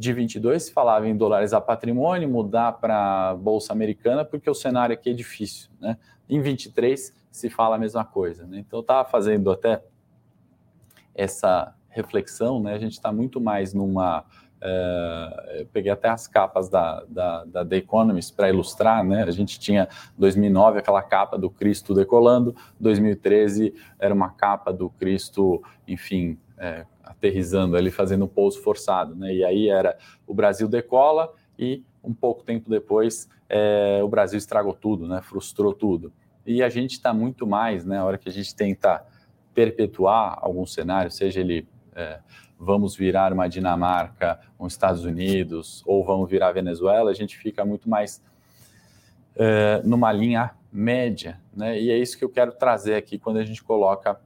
de 0.00 0.14
22 0.14 0.62
se 0.62 0.72
falava 0.72 1.06
em 1.06 1.14
dolarizar 1.14 1.60
patrimônio, 1.60 2.26
mudar 2.26 2.72
para 2.72 3.28
a 3.28 3.34
bolsa 3.34 3.74
americana, 3.74 4.24
porque 4.24 4.48
o 4.48 4.54
cenário 4.54 4.94
aqui 4.94 5.10
é 5.10 5.12
difícil, 5.12 5.68
né? 5.78 5.98
Em 6.26 6.40
23 6.40 7.14
se 7.30 7.50
fala 7.50 7.76
a 7.76 7.78
mesma 7.78 8.02
coisa, 8.02 8.46
né? 8.46 8.60
Então 8.60 8.80
estava 8.80 9.06
fazendo 9.06 9.50
até 9.50 9.84
essa 11.14 11.74
reflexão, 11.90 12.62
né? 12.62 12.72
A 12.72 12.78
gente 12.78 12.92
está 12.92 13.12
muito 13.12 13.42
mais 13.42 13.74
numa 13.74 14.24
Uh, 14.62 15.64
peguei 15.72 15.90
até 15.90 16.10
as 16.10 16.28
capas 16.28 16.68
da, 16.68 17.02
da, 17.08 17.44
da 17.46 17.64
The 17.64 17.78
Economist 17.78 18.34
para 18.34 18.50
ilustrar, 18.50 19.02
né? 19.02 19.22
A 19.22 19.30
gente 19.30 19.58
tinha 19.58 19.88
2009 20.18 20.78
aquela 20.78 21.02
capa 21.02 21.38
do 21.38 21.48
Cristo 21.48 21.94
decolando, 21.94 22.54
2013 22.78 23.72
era 23.98 24.12
uma 24.12 24.28
capa 24.28 24.70
do 24.70 24.90
Cristo, 24.90 25.62
enfim, 25.88 26.38
é, 26.60 26.84
aterrizando 27.02 27.74
ali, 27.74 27.90
fazendo 27.90 28.26
um 28.26 28.28
pouso 28.28 28.60
forçado, 28.60 29.16
né? 29.16 29.34
E 29.34 29.42
aí 29.42 29.68
era 29.68 29.96
o 30.26 30.34
Brasil 30.34 30.68
decola 30.68 31.32
e 31.58 31.82
um 32.04 32.12
pouco 32.12 32.44
tempo 32.44 32.68
depois 32.68 33.28
é, 33.48 34.00
o 34.04 34.08
Brasil 34.08 34.38
estragou 34.38 34.74
tudo, 34.74 35.08
né? 35.08 35.22
Frustrou 35.22 35.72
tudo. 35.72 36.12
E 36.46 36.62
a 36.62 36.68
gente 36.68 36.92
está 36.92 37.14
muito 37.14 37.46
mais, 37.46 37.86
né? 37.86 37.98
A 37.98 38.04
hora 38.04 38.18
que 38.18 38.28
a 38.28 38.32
gente 38.32 38.54
tenta 38.54 39.04
perpetuar 39.54 40.38
algum 40.40 40.66
cenário, 40.66 41.10
seja 41.10 41.40
ele 41.40 41.66
é, 41.94 42.20
vamos 42.58 42.94
virar 42.94 43.32
uma 43.32 43.48
Dinamarca, 43.48 44.38
um 44.58 44.66
Estados 44.66 45.04
Unidos, 45.04 45.82
ou 45.86 46.04
vamos 46.04 46.28
virar 46.28 46.52
Venezuela, 46.52 47.10
a 47.10 47.14
gente 47.14 47.38
fica 47.38 47.64
muito 47.64 47.88
mais 47.88 48.22
é, 49.34 49.80
numa 49.82 50.12
linha 50.12 50.50
média, 50.70 51.40
né? 51.54 51.80
E 51.80 51.90
é 51.90 51.96
isso 51.96 52.18
que 52.18 52.24
eu 52.24 52.28
quero 52.28 52.52
trazer 52.52 52.96
aqui 52.96 53.18
quando 53.18 53.38
a 53.38 53.44
gente 53.44 53.64
coloca 53.64 54.20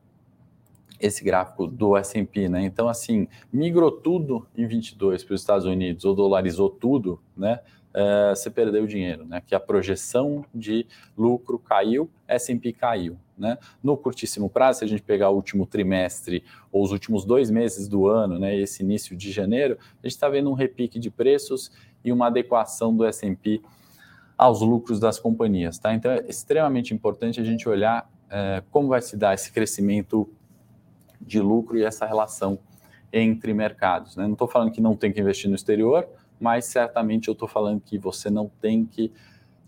esse 1.04 1.22
gráfico 1.22 1.66
do 1.66 1.96
S&P, 1.98 2.48
né? 2.48 2.64
Então, 2.64 2.88
assim, 2.88 3.28
migrou 3.52 3.90
tudo 3.90 4.46
em 4.56 4.66
22 4.66 5.22
para 5.22 5.34
os 5.34 5.40
Estados 5.40 5.66
Unidos 5.66 6.04
ou 6.06 6.14
dolarizou 6.14 6.70
tudo, 6.70 7.20
né? 7.36 7.60
Uh, 7.94 8.34
você 8.34 8.50
perdeu 8.50 8.86
dinheiro, 8.86 9.24
né? 9.24 9.42
Que 9.46 9.54
a 9.54 9.60
projeção 9.60 10.44
de 10.52 10.86
lucro 11.16 11.58
caiu, 11.58 12.10
S&P 12.26 12.72
caiu, 12.72 13.18
né? 13.36 13.58
No 13.82 13.98
curtíssimo 13.98 14.48
prazo, 14.48 14.78
se 14.78 14.84
a 14.86 14.88
gente 14.88 15.02
pegar 15.02 15.28
o 15.28 15.36
último 15.36 15.66
trimestre 15.66 16.42
ou 16.72 16.82
os 16.82 16.90
últimos 16.90 17.24
dois 17.24 17.50
meses 17.50 17.86
do 17.86 18.08
ano, 18.08 18.38
né? 18.38 18.56
Esse 18.56 18.82
início 18.82 19.14
de 19.14 19.30
janeiro, 19.30 19.78
a 20.02 20.06
gente 20.06 20.14
está 20.16 20.28
vendo 20.28 20.50
um 20.50 20.54
repique 20.54 20.98
de 20.98 21.10
preços 21.10 21.70
e 22.02 22.10
uma 22.10 22.28
adequação 22.28 22.96
do 22.96 23.04
S&P 23.04 23.60
aos 24.38 24.62
lucros 24.62 24.98
das 24.98 25.20
companhias, 25.20 25.78
tá? 25.78 25.94
Então, 25.94 26.10
é 26.10 26.24
extremamente 26.26 26.94
importante 26.94 27.40
a 27.40 27.44
gente 27.44 27.68
olhar 27.68 28.10
uh, 28.24 28.64
como 28.70 28.88
vai 28.88 29.02
se 29.02 29.16
dar 29.18 29.34
esse 29.34 29.52
crescimento 29.52 30.28
de 31.26 31.40
lucro 31.40 31.76
e 31.78 31.84
essa 31.84 32.06
relação 32.06 32.58
entre 33.12 33.54
mercados. 33.54 34.16
Né? 34.16 34.24
Não 34.24 34.32
estou 34.32 34.48
falando 34.48 34.72
que 34.72 34.80
não 34.80 34.96
tem 34.96 35.12
que 35.12 35.20
investir 35.20 35.48
no 35.48 35.54
exterior, 35.54 36.06
mas 36.40 36.64
certamente 36.64 37.28
eu 37.28 37.32
estou 37.32 37.48
falando 37.48 37.80
que 37.80 37.96
você 37.96 38.28
não 38.28 38.50
tem 38.60 38.84
que 38.84 39.12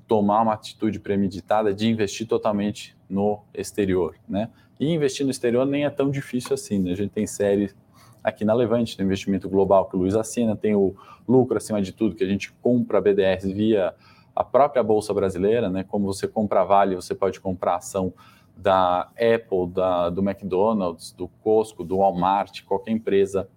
tomar 0.06 0.42
uma 0.42 0.52
atitude 0.54 0.98
premeditada 1.00 1.72
de 1.72 1.88
investir 1.88 2.26
totalmente 2.26 2.96
no 3.08 3.42
exterior. 3.54 4.16
Né? 4.28 4.50
E 4.78 4.92
investir 4.92 5.24
no 5.24 5.30
exterior 5.30 5.64
nem 5.64 5.84
é 5.84 5.90
tão 5.90 6.10
difícil 6.10 6.54
assim. 6.54 6.80
Né? 6.80 6.92
A 6.92 6.96
gente 6.96 7.10
tem 7.10 7.26
séries 7.26 7.74
aqui 8.22 8.44
na 8.44 8.52
Levante, 8.52 8.98
no 8.98 9.04
investimento 9.04 9.48
global 9.48 9.88
que 9.88 9.94
o 9.94 10.00
Luiz 10.00 10.16
assina, 10.16 10.56
tem 10.56 10.74
o 10.74 10.96
lucro 11.28 11.56
acima 11.56 11.80
de 11.80 11.92
tudo, 11.92 12.16
que 12.16 12.24
a 12.24 12.28
gente 12.28 12.52
compra 12.60 13.00
BDRs 13.00 13.44
via 13.52 13.94
a 14.34 14.42
própria 14.42 14.82
Bolsa 14.82 15.14
Brasileira, 15.14 15.70
né? 15.70 15.84
como 15.84 16.06
você 16.06 16.26
compra 16.26 16.64
Vale, 16.64 16.96
você 16.96 17.14
pode 17.14 17.40
comprar 17.40 17.76
ação 17.76 18.12
da 18.56 19.10
Apple, 19.12 19.68
da, 19.72 20.08
do 20.10 20.22
McDonald's, 20.22 21.12
do 21.12 21.28
Costco, 21.28 21.84
do 21.84 21.98
Walmart, 21.98 22.62
qualquer 22.64 22.92
empresa 22.92 23.48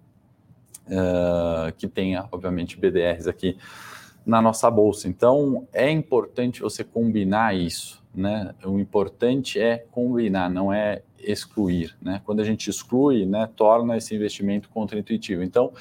uh, 0.86 1.72
que 1.76 1.88
tenha, 1.88 2.28
obviamente, 2.30 2.78
BDRs 2.78 3.26
aqui 3.26 3.56
na 4.26 4.42
nossa 4.42 4.70
bolsa. 4.70 5.08
Então, 5.08 5.66
é 5.72 5.90
importante 5.90 6.60
você 6.60 6.84
combinar 6.84 7.56
isso, 7.56 8.02
né? 8.14 8.54
O 8.64 8.78
importante 8.78 9.58
é 9.58 9.78
combinar, 9.90 10.50
não 10.50 10.72
é 10.72 11.02
excluir, 11.18 11.96
né? 12.00 12.20
Quando 12.24 12.40
a 12.40 12.44
gente 12.44 12.68
exclui, 12.68 13.24
né, 13.26 13.48
torna 13.56 13.96
esse 13.96 14.14
investimento 14.14 14.68
contraintuitivo. 14.68 15.42
Então, 15.42 15.72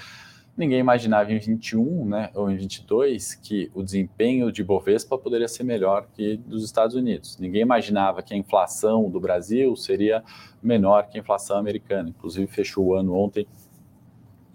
Ninguém 0.59 0.79
imaginava 0.79 1.31
em 1.31 1.39
21, 1.39 2.03
né, 2.05 2.31
ou 2.35 2.51
em 2.51 2.57
22, 2.57 3.33
que 3.33 3.71
o 3.73 3.81
desempenho 3.81 4.51
de 4.51 4.61
Bovespa 4.61 5.17
poderia 5.17 5.47
ser 5.47 5.63
melhor 5.63 6.07
que 6.13 6.35
dos 6.35 6.65
Estados 6.65 6.97
Unidos. 6.97 7.37
Ninguém 7.37 7.61
imaginava 7.61 8.21
que 8.21 8.33
a 8.33 8.37
inflação 8.37 9.09
do 9.09 9.21
Brasil 9.21 9.73
seria 9.77 10.21
menor 10.61 11.07
que 11.07 11.17
a 11.17 11.21
inflação 11.21 11.57
americana. 11.57 12.09
Inclusive, 12.09 12.45
fechou 12.51 12.87
o 12.87 12.93
ano 12.93 13.13
ontem 13.13 13.47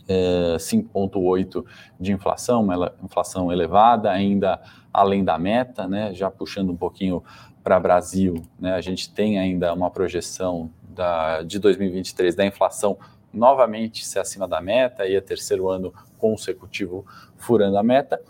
é, 0.06 0.56
5,8 0.58 1.64
de 1.98 2.12
inflação, 2.12 2.64
uma 2.64 2.92
inflação 3.02 3.50
elevada, 3.50 4.10
ainda 4.10 4.60
além 4.92 5.24
da 5.24 5.38
meta, 5.38 5.88
né, 5.88 6.12
já 6.12 6.30
puxando 6.30 6.68
um 6.68 6.76
pouquinho 6.76 7.24
para 7.62 7.80
Brasil, 7.80 8.42
né, 8.60 8.74
a 8.74 8.80
gente 8.82 9.10
tem 9.10 9.38
ainda 9.38 9.72
uma 9.72 9.90
projeção 9.90 10.70
da, 10.82 11.40
de 11.42 11.58
2023 11.58 12.34
da 12.34 12.44
inflação 12.44 12.98
novamente 13.34 14.06
ser 14.06 14.20
acima 14.20 14.46
da 14.46 14.60
meta, 14.60 15.06
e 15.06 15.14
é 15.14 15.20
terceiro 15.20 15.68
ano 15.68 15.92
consecutivo 16.18 17.04
furando 17.36 17.76
a 17.76 17.82
meta. 17.82 18.20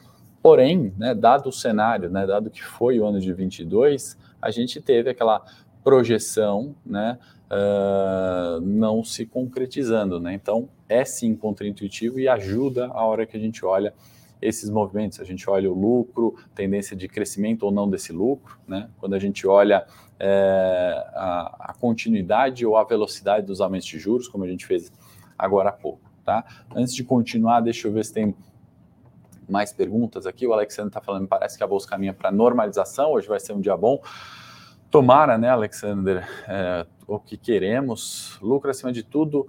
Porém, 0.42 0.92
né, 0.98 1.14
dado 1.14 1.48
o 1.48 1.52
cenário, 1.52 2.10
né, 2.10 2.26
dado 2.26 2.50
que 2.50 2.62
foi 2.62 2.98
o 2.98 3.06
ano 3.06 3.20
de 3.20 3.32
22, 3.32 4.18
a 4.40 4.50
gente 4.50 4.80
teve 4.80 5.10
aquela 5.10 5.42
projeção 5.82 6.74
né, 6.84 7.18
uh, 7.50 8.60
não 8.60 9.04
se 9.04 9.26
concretizando. 9.26 10.18
Né? 10.20 10.34
Então, 10.34 10.68
é 10.88 11.04
sim 11.04 11.34
contraintuitivo 11.34 12.18
e 12.18 12.28
ajuda 12.28 12.86
a 12.88 13.04
hora 13.04 13.26
que 13.26 13.36
a 13.36 13.40
gente 13.40 13.64
olha 13.64 13.94
esses 14.44 14.68
movimentos. 14.68 15.18
A 15.18 15.24
gente 15.24 15.48
olha 15.48 15.72
o 15.72 15.74
lucro, 15.74 16.36
tendência 16.54 16.94
de 16.94 17.08
crescimento 17.08 17.62
ou 17.62 17.72
não 17.72 17.88
desse 17.88 18.12
lucro, 18.12 18.58
né? 18.68 18.90
quando 18.98 19.14
a 19.14 19.18
gente 19.18 19.46
olha 19.46 19.86
é, 20.20 21.02
a, 21.14 21.70
a, 21.70 21.74
continuidade 21.74 22.66
ou 22.66 22.76
a 22.76 22.84
velocidade 22.84 23.46
dos 23.46 23.62
aumentos 23.62 23.86
de 23.86 23.98
juros, 23.98 24.28
como 24.28 24.44
a 24.44 24.46
gente 24.46 24.66
fez 24.66 24.92
agora 25.38 25.70
há 25.70 25.72
pouco. 25.72 26.10
Tá? 26.22 26.44
Antes 26.76 26.94
de 26.94 27.02
continuar, 27.02 27.60
deixa 27.60 27.88
eu 27.88 27.92
ver 27.92 28.04
se 28.04 28.12
tem 28.12 28.34
mais 29.48 29.72
perguntas 29.72 30.26
aqui. 30.26 30.46
O 30.46 30.52
Alexandre 30.52 30.90
está 30.90 31.00
falando, 31.00 31.26
parece 31.26 31.56
que 31.56 31.64
a 31.64 31.66
bolsa 31.66 31.88
caminha 31.88 32.12
para 32.12 32.30
normalização, 32.30 33.12
hoje 33.12 33.26
vai 33.26 33.40
ser 33.40 33.54
um 33.54 33.60
dia 33.60 33.76
bom. 33.76 34.02
Tomara, 34.90 35.38
né, 35.38 35.48
Alexander, 35.48 36.28
é, 36.46 36.86
o 37.06 37.18
que 37.18 37.38
queremos. 37.38 38.38
Lucro 38.42 38.70
acima 38.70 38.92
de 38.92 39.02
tudo 39.02 39.48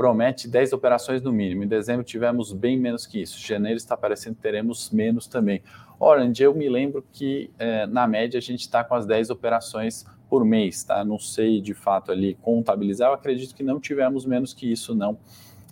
promete 0.00 0.48
10 0.48 0.72
operações 0.72 1.20
no 1.20 1.30
mínimo. 1.30 1.62
Em 1.62 1.68
dezembro 1.68 2.02
tivemos 2.02 2.54
bem 2.54 2.74
menos 2.74 3.06
que 3.06 3.20
isso. 3.20 3.38
Janeiro 3.38 3.76
está 3.76 3.94
parecendo 3.98 4.34
que 4.36 4.40
teremos 4.40 4.90
menos 4.90 5.26
também. 5.26 5.62
Orange, 5.98 6.42
eu 6.42 6.54
me 6.54 6.70
lembro 6.70 7.04
que 7.12 7.50
é, 7.58 7.86
na 7.86 8.08
média 8.08 8.38
a 8.38 8.40
gente 8.40 8.60
está 8.60 8.82
com 8.82 8.94
as 8.94 9.04
10 9.04 9.28
operações 9.28 10.06
por 10.26 10.42
mês, 10.42 10.82
tá? 10.82 11.04
Não 11.04 11.18
sei 11.18 11.60
de 11.60 11.74
fato 11.74 12.10
ali 12.10 12.34
contabilizar, 12.40 13.10
eu 13.10 13.12
acredito 13.12 13.54
que 13.54 13.62
não 13.62 13.78
tivemos 13.78 14.24
menos 14.24 14.54
que 14.54 14.72
isso, 14.72 14.94
não, 14.94 15.18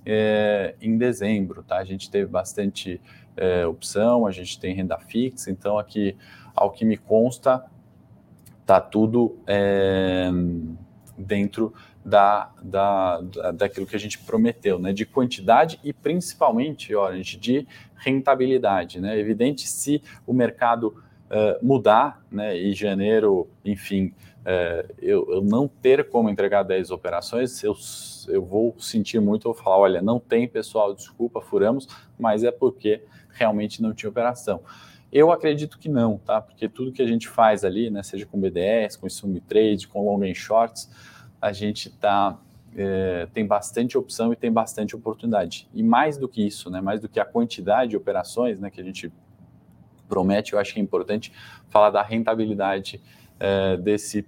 é, 0.04 0.74
em 0.78 0.98
dezembro, 0.98 1.62
tá? 1.62 1.78
A 1.78 1.84
gente 1.84 2.10
teve 2.10 2.26
bastante 2.30 3.00
é, 3.34 3.66
opção, 3.66 4.26
a 4.26 4.30
gente 4.30 4.60
tem 4.60 4.74
renda 4.74 4.98
fixa, 4.98 5.50
então 5.50 5.78
aqui, 5.78 6.14
ao 6.54 6.70
que 6.70 6.84
me 6.84 6.98
consta, 6.98 7.64
tá 8.66 8.78
tudo 8.78 9.38
é, 9.46 10.28
dentro 11.16 11.72
da, 12.04 12.50
da, 12.62 13.20
da, 13.20 13.50
daquilo 13.52 13.86
que 13.86 13.96
a 13.96 13.98
gente 13.98 14.18
prometeu, 14.18 14.78
né? 14.78 14.92
De 14.92 15.04
quantidade 15.04 15.78
e 15.84 15.92
principalmente, 15.92 16.94
Orange, 16.94 17.36
de 17.36 17.66
rentabilidade, 17.96 19.00
né? 19.00 19.18
Evidente 19.18 19.68
se 19.68 20.02
o 20.26 20.32
mercado 20.32 21.02
uh, 21.28 21.64
mudar, 21.64 22.22
né? 22.30 22.56
E 22.56 22.72
janeiro, 22.72 23.48
enfim, 23.64 24.14
uh, 24.40 24.94
eu, 25.00 25.26
eu, 25.30 25.42
não 25.42 25.68
ter 25.68 26.08
como 26.08 26.30
entregar 26.30 26.62
10 26.62 26.90
operações, 26.90 27.62
eu, 27.62 27.74
eu 28.28 28.44
vou 28.44 28.74
sentir 28.78 29.20
muito, 29.20 29.48
eu 29.48 29.52
vou 29.52 29.62
falar, 29.62 29.78
olha, 29.78 30.02
não 30.02 30.18
tem 30.18 30.48
pessoal, 30.48 30.94
desculpa, 30.94 31.40
furamos, 31.40 31.88
mas 32.18 32.44
é 32.44 32.50
porque 32.50 33.02
realmente 33.30 33.82
não 33.82 33.92
tinha 33.92 34.10
operação. 34.10 34.60
Eu 35.10 35.32
acredito 35.32 35.78
que 35.78 35.88
não, 35.88 36.18
tá? 36.18 36.40
Porque 36.40 36.68
tudo 36.68 36.92
que 36.92 37.00
a 37.00 37.06
gente 37.06 37.28
faz 37.28 37.64
ali, 37.64 37.88
né, 37.88 38.02
seja 38.02 38.26
com 38.26 38.38
BDS, 38.38 38.96
com 38.96 39.08
Sumi 39.08 39.40
Trade, 39.40 39.88
com 39.88 40.04
long 40.04 40.22
and 40.22 40.34
shorts, 40.34 40.90
a 41.40 41.52
gente 41.52 41.90
tá, 41.90 42.38
é, 42.76 43.26
tem 43.32 43.46
bastante 43.46 43.96
opção 43.96 44.32
e 44.32 44.36
tem 44.36 44.52
bastante 44.52 44.94
oportunidade. 44.94 45.68
E 45.72 45.82
mais 45.82 46.18
do 46.18 46.28
que 46.28 46.46
isso, 46.46 46.70
né, 46.70 46.80
mais 46.80 47.00
do 47.00 47.08
que 47.08 47.20
a 47.20 47.24
quantidade 47.24 47.90
de 47.90 47.96
operações 47.96 48.58
né, 48.60 48.70
que 48.70 48.80
a 48.80 48.84
gente 48.84 49.12
promete, 50.08 50.54
eu 50.54 50.58
acho 50.58 50.72
que 50.72 50.80
é 50.80 50.82
importante 50.82 51.32
falar 51.68 51.90
da 51.90 52.02
rentabilidade 52.02 53.00
é, 53.38 53.76
desse 53.76 54.26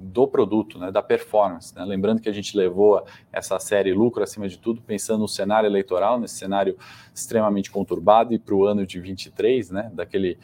do 0.00 0.28
produto, 0.28 0.78
né, 0.78 0.92
da 0.92 1.02
performance. 1.02 1.74
Né? 1.74 1.84
Lembrando 1.84 2.20
que 2.20 2.28
a 2.28 2.32
gente 2.32 2.56
levou 2.56 3.04
essa 3.32 3.58
série 3.58 3.92
lucro 3.92 4.22
acima 4.22 4.48
de 4.48 4.56
tudo, 4.56 4.80
pensando 4.80 5.20
no 5.20 5.28
cenário 5.28 5.66
eleitoral, 5.66 6.20
nesse 6.20 6.36
cenário 6.36 6.76
extremamente 7.12 7.70
conturbado 7.70 8.32
e 8.32 8.38
para 8.38 8.54
o 8.54 8.64
ano 8.64 8.86
de 8.86 9.00
23, 9.00 9.70
né, 9.70 9.90
daquele 9.92 10.38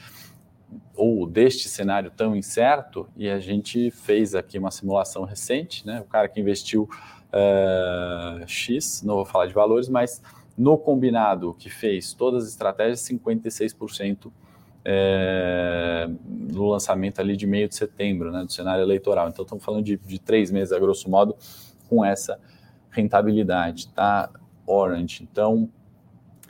ou 0.94 1.26
deste 1.26 1.68
cenário 1.68 2.10
tão 2.10 2.36
incerto, 2.36 3.08
e 3.16 3.28
a 3.28 3.38
gente 3.38 3.90
fez 3.90 4.34
aqui 4.34 4.58
uma 4.58 4.70
simulação 4.70 5.24
recente, 5.24 5.86
né? 5.86 6.00
O 6.00 6.04
cara 6.04 6.28
que 6.28 6.40
investiu 6.40 6.88
uh, 7.32 8.46
X, 8.46 9.02
não 9.02 9.16
vou 9.16 9.24
falar 9.24 9.46
de 9.46 9.54
valores, 9.54 9.88
mas 9.88 10.22
no 10.56 10.78
combinado 10.78 11.54
que 11.58 11.68
fez 11.68 12.12
todas 12.12 12.44
as 12.44 12.50
estratégias, 12.50 13.00
56% 13.00 14.30
é, 14.84 16.08
no 16.28 16.68
lançamento 16.68 17.20
ali 17.20 17.36
de 17.36 17.46
meio 17.46 17.68
de 17.68 17.74
setembro, 17.74 18.30
né, 18.30 18.44
do 18.44 18.52
cenário 18.52 18.82
eleitoral. 18.82 19.28
Então, 19.28 19.42
estamos 19.42 19.64
falando 19.64 19.84
de, 19.84 19.96
de 19.96 20.18
três 20.18 20.50
meses, 20.50 20.72
a 20.72 20.78
grosso 20.78 21.08
modo, 21.10 21.34
com 21.88 22.04
essa 22.04 22.38
rentabilidade, 22.90 23.88
tá? 23.88 24.30
Orange. 24.66 25.26
Então, 25.30 25.68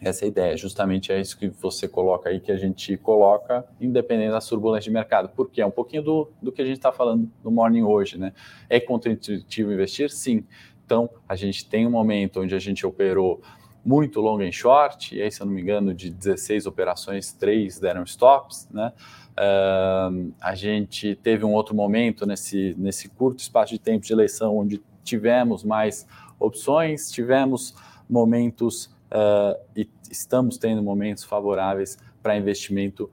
essa 0.01 0.25
é 0.25 0.29
ideia, 0.29 0.57
justamente 0.57 1.13
é 1.13 1.21
isso 1.21 1.39
que 1.39 1.49
você 1.49 1.87
coloca 1.89 2.29
aí, 2.29 2.41
que 2.41 2.53
a 2.53 2.57
gente 2.57 2.97
coloca, 2.97 3.65
independente 3.81 4.33
das 4.33 4.47
turbulências 4.47 4.85
de 4.85 4.91
mercado. 4.91 5.31
Porque 5.35 5.61
é 5.61 5.67
um 5.67 5.71
pouquinho 5.71 6.03
do, 6.03 6.33
do 6.43 6.53
que 6.53 6.61
a 6.61 6.65
gente 6.65 6.77
está 6.77 6.93
falando 6.93 7.31
no 7.43 7.51
Morning 7.51 7.83
hoje, 7.83 8.19
né? 8.19 8.33
É 8.69 8.81
contraintuitivo 8.81 9.73
investir? 9.73 10.11
Sim. 10.11 10.45
Então, 10.85 11.09
a 11.29 11.37
gente 11.37 11.67
tem 11.69 11.87
um 11.87 11.91
momento 11.91 12.41
onde 12.41 12.55
a 12.55 12.59
gente 12.59 12.87
operou 12.87 13.41
muito 13.85 14.21
long 14.21 14.41
em 14.41 14.53
short, 14.53 15.15
e 15.15 15.23
aí, 15.23 15.31
se 15.31 15.41
eu 15.41 15.47
não 15.47 15.53
me 15.53 15.61
engano, 15.61 15.93
de 15.95 16.11
16 16.11 16.67
operações, 16.67 17.33
3 17.33 17.79
deram 17.79 18.03
stops, 18.05 18.69
né? 18.71 18.93
Uh, 19.33 20.33
a 20.41 20.55
gente 20.55 21.17
teve 21.17 21.45
um 21.45 21.53
outro 21.53 21.75
momento 21.75 22.25
nesse, 22.25 22.75
nesse 22.79 23.09
curto 23.09 23.41
espaço 23.41 23.73
de 23.73 23.81
tempo 23.81 24.07
de 24.07 24.13
eleição 24.13 24.57
onde 24.57 24.81
tivemos 25.03 25.65
mais 25.65 26.07
opções, 26.39 27.11
tivemos 27.11 27.75
momentos 28.09 28.94
uh, 29.15 29.59
e 29.77 29.89
estamos 30.11 30.59
tendo 30.59 30.83
momentos 30.83 31.25
favoráveis 31.25 31.97
para 32.23 32.37
investimento 32.37 33.11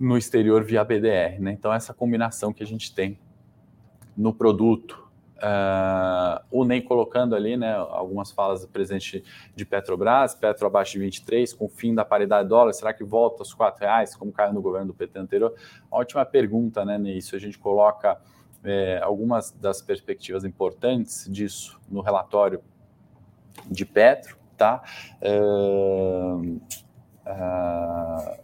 no 0.00 0.16
exterior 0.16 0.64
via 0.64 0.82
BDR. 0.82 1.38
Né? 1.38 1.52
Então, 1.52 1.72
essa 1.72 1.92
combinação 1.92 2.52
que 2.52 2.62
a 2.62 2.66
gente 2.66 2.94
tem 2.94 3.18
no 4.16 4.32
produto, 4.32 5.02
Uh, 5.42 6.38
o 6.52 6.64
NEM 6.64 6.82
colocando 6.82 7.34
ali 7.34 7.56
né, 7.56 7.74
algumas 7.74 8.30
falas 8.30 8.60
do 8.60 8.68
presidente 8.68 9.24
de 9.56 9.64
Petrobras, 9.64 10.36
Petro 10.36 10.68
abaixo 10.68 10.92
de 10.92 11.00
23, 11.00 11.52
com 11.52 11.64
o 11.64 11.68
fim 11.68 11.92
da 11.92 12.04
paridade 12.04 12.48
dólar, 12.48 12.72
será 12.72 12.94
que 12.94 13.02
volta 13.02 13.42
aos 13.42 13.52
R$ 13.52 13.72
reais, 13.80 14.14
como 14.14 14.30
caiu 14.30 14.52
no 14.52 14.62
governo 14.62 14.86
do 14.86 14.94
PT 14.94 15.18
anterior? 15.18 15.52
Ótima 15.90 16.24
pergunta, 16.24 16.84
né, 16.84 16.96
Isso 17.10 17.34
a 17.34 17.40
gente 17.40 17.58
coloca 17.58 18.20
é, 18.62 19.00
algumas 19.02 19.50
das 19.50 19.82
perspectivas 19.82 20.44
importantes 20.44 21.28
disso 21.28 21.80
no 21.90 22.02
relatório 22.02 22.62
de 23.68 23.84
Petro, 23.84 24.38
tá? 24.62 24.80
Uh, 25.20 26.60
uh, 27.26 28.42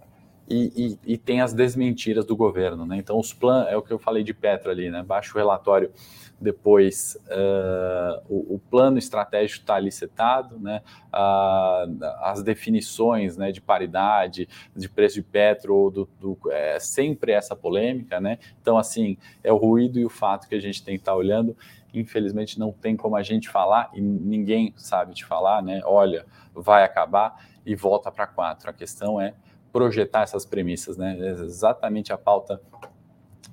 e, 0.50 0.98
e, 1.06 1.12
e, 1.12 1.18
tem 1.18 1.40
as 1.40 1.52
desmentiras 1.52 2.24
do 2.24 2.34
governo, 2.34 2.84
né? 2.84 2.96
Então, 2.96 3.18
os 3.18 3.32
planos, 3.32 3.70
é 3.70 3.76
o 3.76 3.82
que 3.82 3.92
eu 3.92 3.98
falei 3.98 4.24
de 4.24 4.34
Petro 4.34 4.70
ali, 4.70 4.90
né? 4.90 5.02
Baixa 5.02 5.32
o 5.32 5.36
relatório 5.36 5.92
depois, 6.40 7.18
uh, 7.26 8.22
o, 8.28 8.54
o, 8.54 8.58
plano 8.70 8.96
estratégico 8.96 9.62
está 9.62 9.74
ali 9.74 9.90
setado, 9.90 10.58
né? 10.58 10.82
Uh, 11.08 12.04
as 12.22 12.42
definições 12.42 13.36
né, 13.36 13.50
de 13.50 13.60
paridade, 13.60 14.48
de 14.74 14.88
preço 14.88 15.16
de 15.16 15.22
Petro, 15.22 15.90
do, 15.90 16.08
do, 16.18 16.38
é 16.50 16.78
sempre 16.78 17.32
essa 17.32 17.56
polêmica, 17.56 18.20
né? 18.20 18.38
Então, 18.62 18.78
assim, 18.78 19.18
é 19.42 19.52
o 19.52 19.56
ruído 19.56 19.98
e 19.98 20.04
o 20.04 20.08
fato 20.08 20.48
que 20.48 20.54
a 20.54 20.60
gente 20.60 20.82
tem 20.82 20.94
que 20.94 21.02
estar 21.02 21.12
tá 21.12 21.18
olhando. 21.18 21.56
Infelizmente, 21.92 22.58
não 22.58 22.72
tem 22.72 22.96
como 22.96 23.16
a 23.16 23.22
gente 23.22 23.48
falar 23.48 23.90
e 23.94 24.00
ninguém 24.00 24.72
sabe 24.76 25.14
te 25.14 25.24
falar, 25.24 25.62
né? 25.62 25.80
Olha, 25.84 26.26
vai 26.54 26.84
acabar 26.84 27.44
e 27.64 27.74
volta 27.74 28.10
para 28.10 28.26
quatro. 28.26 28.70
A 28.70 28.72
questão 28.72 29.20
é 29.20 29.34
projetar 29.72 30.22
essas 30.22 30.44
premissas, 30.44 30.96
né? 30.96 31.18
É 31.18 31.30
exatamente 31.30 32.12
a 32.12 32.18
pauta 32.18 32.60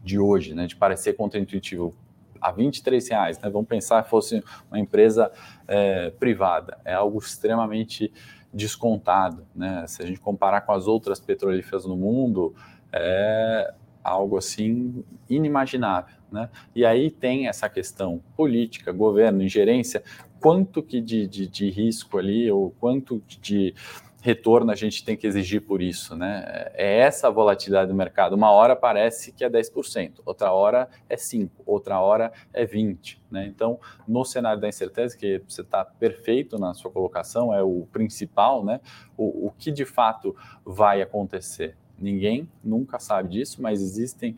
de 0.03 0.19
hoje, 0.19 0.53
né? 0.53 0.67
De 0.67 0.75
parecer 0.75 1.13
contraintuitivo 1.13 1.95
a 2.39 2.51
23 2.51 3.07
reais, 3.09 3.39
né? 3.39 3.49
Vamos 3.49 3.67
pensar 3.67 4.03
fosse 4.03 4.43
uma 4.69 4.79
empresa 4.79 5.31
é, 5.67 6.11
privada, 6.11 6.79
é 6.85 6.93
algo 6.93 7.17
extremamente 7.19 8.13
descontado, 8.53 9.45
né? 9.55 9.85
Se 9.87 10.01
a 10.01 10.05
gente 10.05 10.19
comparar 10.19 10.61
com 10.61 10.71
as 10.71 10.87
outras 10.87 11.19
petrolíferas 11.19 11.85
no 11.85 11.97
mundo, 11.97 12.55
é 12.91 13.73
algo 14.03 14.37
assim 14.37 15.03
inimaginável, 15.27 16.15
né? 16.35 16.49
E 16.75 16.85
aí 16.85 17.09
tem 17.09 17.47
essa 17.47 17.69
questão 17.69 18.21
política, 18.35 18.91
governo, 18.91 19.41
ingerência, 19.41 20.03
quanto 20.39 20.83
que 20.83 20.99
de, 20.99 21.25
de, 21.25 21.47
de 21.47 21.69
risco 21.69 22.17
ali, 22.17 22.51
ou 22.51 22.71
quanto 22.71 23.23
de 23.41 23.73
retorno 24.21 24.71
a 24.71 24.75
gente 24.75 25.05
tem 25.05 25.15
que 25.15 25.27
exigir 25.27 25.61
por 25.61 25.83
isso, 25.83 26.15
né? 26.15 26.71
É 26.73 26.97
essa 26.99 27.27
a 27.27 27.31
volatilidade 27.31 27.89
do 27.89 27.95
mercado. 27.95 28.33
Uma 28.33 28.49
hora 28.49 28.75
parece 28.75 29.31
que 29.31 29.43
é 29.43 29.49
10%, 29.49 30.15
outra 30.25 30.51
hora 30.51 30.89
é 31.07 31.15
5%, 31.15 31.49
outra 31.63 32.01
hora 32.01 32.33
é 32.51 32.65
20%. 32.65 33.17
Né? 33.29 33.45
Então, 33.45 33.79
no 34.07 34.25
cenário 34.25 34.59
da 34.59 34.67
incerteza, 34.67 35.15
que 35.15 35.43
você 35.47 35.61
está 35.61 35.85
perfeito 35.85 36.57
na 36.57 36.73
sua 36.73 36.89
colocação, 36.89 37.53
é 37.53 37.61
o 37.61 37.87
principal, 37.91 38.65
né? 38.65 38.81
O, 39.15 39.47
o 39.47 39.51
que 39.51 39.71
de 39.71 39.85
fato 39.85 40.35
vai 40.65 41.03
acontecer? 41.03 41.77
Ninguém 41.97 42.49
nunca 42.63 42.99
sabe 42.99 43.29
disso, 43.29 43.61
mas 43.61 43.81
existem 43.81 44.35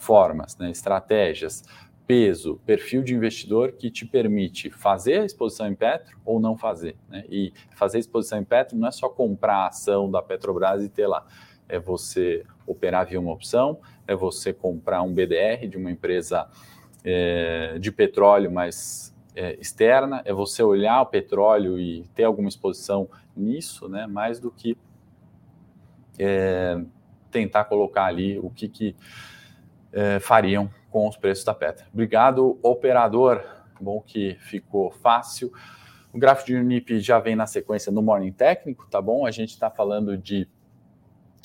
formas, 0.00 0.56
né? 0.56 0.70
estratégias 0.70 1.62
peso, 2.10 2.60
perfil 2.66 3.04
de 3.04 3.14
investidor 3.14 3.70
que 3.70 3.88
te 3.88 4.04
permite 4.04 4.68
fazer 4.68 5.20
a 5.20 5.24
exposição 5.24 5.68
em 5.68 5.76
Petro 5.76 6.18
ou 6.24 6.40
não 6.40 6.56
fazer. 6.56 6.96
Né? 7.08 7.24
E 7.28 7.52
fazer 7.76 7.98
a 7.98 8.00
exposição 8.00 8.40
em 8.40 8.44
Petro 8.44 8.76
não 8.76 8.88
é 8.88 8.90
só 8.90 9.08
comprar 9.08 9.58
a 9.58 9.66
ação 9.68 10.10
da 10.10 10.20
Petrobras 10.20 10.82
e 10.82 10.88
ter 10.88 11.06
lá. 11.06 11.24
É 11.68 11.78
você 11.78 12.44
operar 12.66 13.06
via 13.06 13.20
uma 13.20 13.32
opção, 13.32 13.78
é 14.08 14.14
você 14.16 14.52
comprar 14.52 15.02
um 15.02 15.14
BDR 15.14 15.68
de 15.68 15.76
uma 15.76 15.88
empresa 15.88 16.48
é, 17.04 17.78
de 17.78 17.92
petróleo, 17.92 18.50
mas 18.50 19.14
é, 19.36 19.56
externa, 19.60 20.20
é 20.24 20.32
você 20.32 20.64
olhar 20.64 21.00
o 21.02 21.06
petróleo 21.06 21.78
e 21.78 22.08
ter 22.12 22.24
alguma 22.24 22.48
exposição 22.48 23.08
nisso, 23.36 23.88
né? 23.88 24.08
mais 24.08 24.40
do 24.40 24.50
que 24.50 24.76
é, 26.18 26.82
tentar 27.30 27.66
colocar 27.66 28.06
ali 28.06 28.36
o 28.36 28.50
que, 28.50 28.68
que 28.68 28.96
é, 29.92 30.18
fariam 30.20 30.70
com 30.90 31.08
os 31.08 31.16
preços 31.16 31.44
da 31.44 31.54
pedra. 31.54 31.86
Obrigado, 31.92 32.58
operador. 32.62 33.42
Bom 33.80 34.00
que 34.00 34.36
ficou 34.40 34.90
fácil. 34.90 35.52
O 36.12 36.18
gráfico 36.18 36.48
de 36.48 36.56
Unip 36.56 37.00
já 37.00 37.18
vem 37.18 37.36
na 37.36 37.46
sequência 37.46 37.92
no 37.92 38.02
Morning 38.02 38.32
Técnico, 38.32 38.86
tá 38.90 39.00
bom? 39.00 39.24
A 39.24 39.30
gente 39.30 39.50
está 39.50 39.70
falando 39.70 40.18
de 40.18 40.48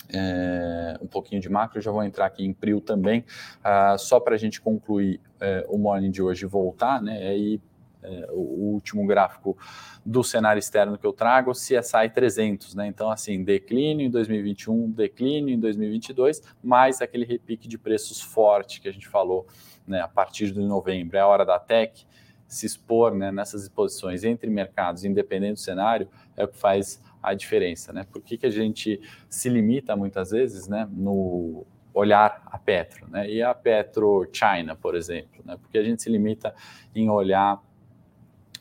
é, 0.10 0.98
um 1.02 1.08
pouquinho 1.08 1.42
de 1.42 1.50
macro, 1.50 1.82
já 1.82 1.92
vou 1.92 2.04
entrar 2.04 2.26
aqui 2.26 2.44
em 2.44 2.54
PRIO 2.54 2.82
também, 2.82 3.26
uh, 3.60 3.98
só 3.98 4.20
para 4.20 4.36
a 4.36 4.38
gente 4.38 4.62
concluir 4.62 5.20
é, 5.40 5.66
o 5.68 5.78
Morning 5.78 6.12
de 6.12 6.22
hoje 6.22 6.46
e 6.46 6.48
voltar, 6.48 7.02
né? 7.02 7.38
E 7.38 7.62
é, 8.06 8.28
o 8.32 8.74
último 8.74 9.06
gráfico 9.06 9.58
do 10.06 10.24
cenário 10.24 10.60
externo 10.60 10.98
que 10.98 11.06
eu 11.06 11.14
trago, 11.14 11.52
CSI 11.52 12.10
300, 12.14 12.76
né? 12.76 12.88
Então, 12.88 13.10
assim, 13.10 13.44
declínio 13.44 14.06
em 14.06 14.10
2021, 14.10 14.92
declínio 14.92 15.54
em 15.54 15.60
2022, 15.60 16.42
mais 16.64 17.02
aquele 17.02 17.26
repique 17.26 17.68
de 17.68 17.78
preços 17.78 18.22
forte 18.22 18.80
que 18.80 18.88
a 18.88 18.92
gente 18.92 19.08
falou, 19.08 19.48
né? 19.88 20.02
A 20.02 20.08
partir 20.08 20.52
de 20.52 20.60
novembro, 20.60 21.18
é 21.18 21.22
a 21.22 21.28
hora 21.28 21.46
da 21.46 21.60
tech 21.60 22.06
se 22.48 22.66
expor 22.66 23.14
né, 23.14 23.32
nessas 23.32 23.64
exposições 23.64 24.24
entre 24.24 24.50
mercados, 24.50 25.04
independente 25.04 25.54
do 25.54 25.60
cenário, 25.60 26.08
é 26.38 26.44
o 26.44 26.48
que 26.48 26.58
faz 26.58 27.02
a 27.22 27.34
diferença, 27.34 27.92
né? 27.92 28.06
Por 28.12 28.22
que, 28.22 28.38
que 28.38 28.46
a 28.46 28.52
gente 28.52 29.02
se 29.28 29.50
limita 29.50 29.96
muitas 29.96 30.30
vezes, 30.30 30.68
né, 30.68 30.88
no 30.92 31.66
olhar 31.94 32.44
a 32.46 32.58
Petro, 32.60 33.10
né? 33.10 33.30
E 33.30 33.42
a 33.42 33.54
Petro 33.54 34.30
China, 34.32 34.76
por 34.76 34.96
exemplo, 34.96 35.42
né? 35.44 35.58
Porque 35.60 35.78
a 35.78 35.84
gente 35.84 36.04
se 36.04 36.10
limita 36.10 36.54
em 36.94 37.10
olhar 37.10 37.62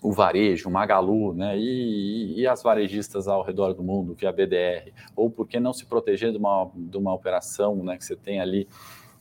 o 0.04 0.12
varejo, 0.12 0.68
o 0.68 0.72
Magalu, 0.72 1.32
né, 1.32 1.58
e, 1.58 2.38
e, 2.38 2.46
as 2.46 2.62
varejistas 2.62 3.26
ao 3.26 3.42
redor 3.42 3.72
do 3.72 3.82
mundo, 3.82 4.14
que 4.14 4.26
é 4.26 4.28
a 4.28 4.32
BDR, 4.32 4.92
ou 5.16 5.30
por 5.30 5.48
que 5.48 5.58
não 5.58 5.72
se 5.72 5.86
proteger 5.86 6.30
de 6.30 6.36
uma, 6.36 6.70
de 6.76 6.98
uma 6.98 7.14
operação 7.14 7.76
né, 7.76 7.96
que 7.96 8.04
você 8.04 8.14
tem 8.14 8.38
ali 8.38 8.68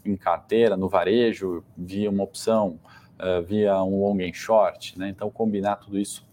em 0.04 0.18
carteira, 0.18 0.76
no 0.76 0.90
varejo, 0.90 1.64
via 1.78 2.10
uma 2.10 2.22
opção, 2.22 2.78
uh, 3.18 3.42
via 3.42 3.82
um 3.82 4.02
long 4.02 4.18
and 4.22 4.34
short, 4.34 5.00
né, 5.00 5.08
então 5.08 5.32
combinar 5.32 5.78
tudo 5.78 5.98
isso, 5.98 6.28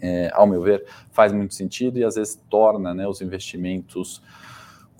é, 0.00 0.30
ao 0.32 0.46
meu 0.46 0.62
ver, 0.62 0.86
faz 1.10 1.32
muito 1.32 1.52
sentido 1.52 1.98
e 1.98 2.04
às 2.04 2.14
vezes 2.14 2.40
torna 2.48 2.94
né, 2.94 3.08
os 3.08 3.20
investimentos 3.20 4.22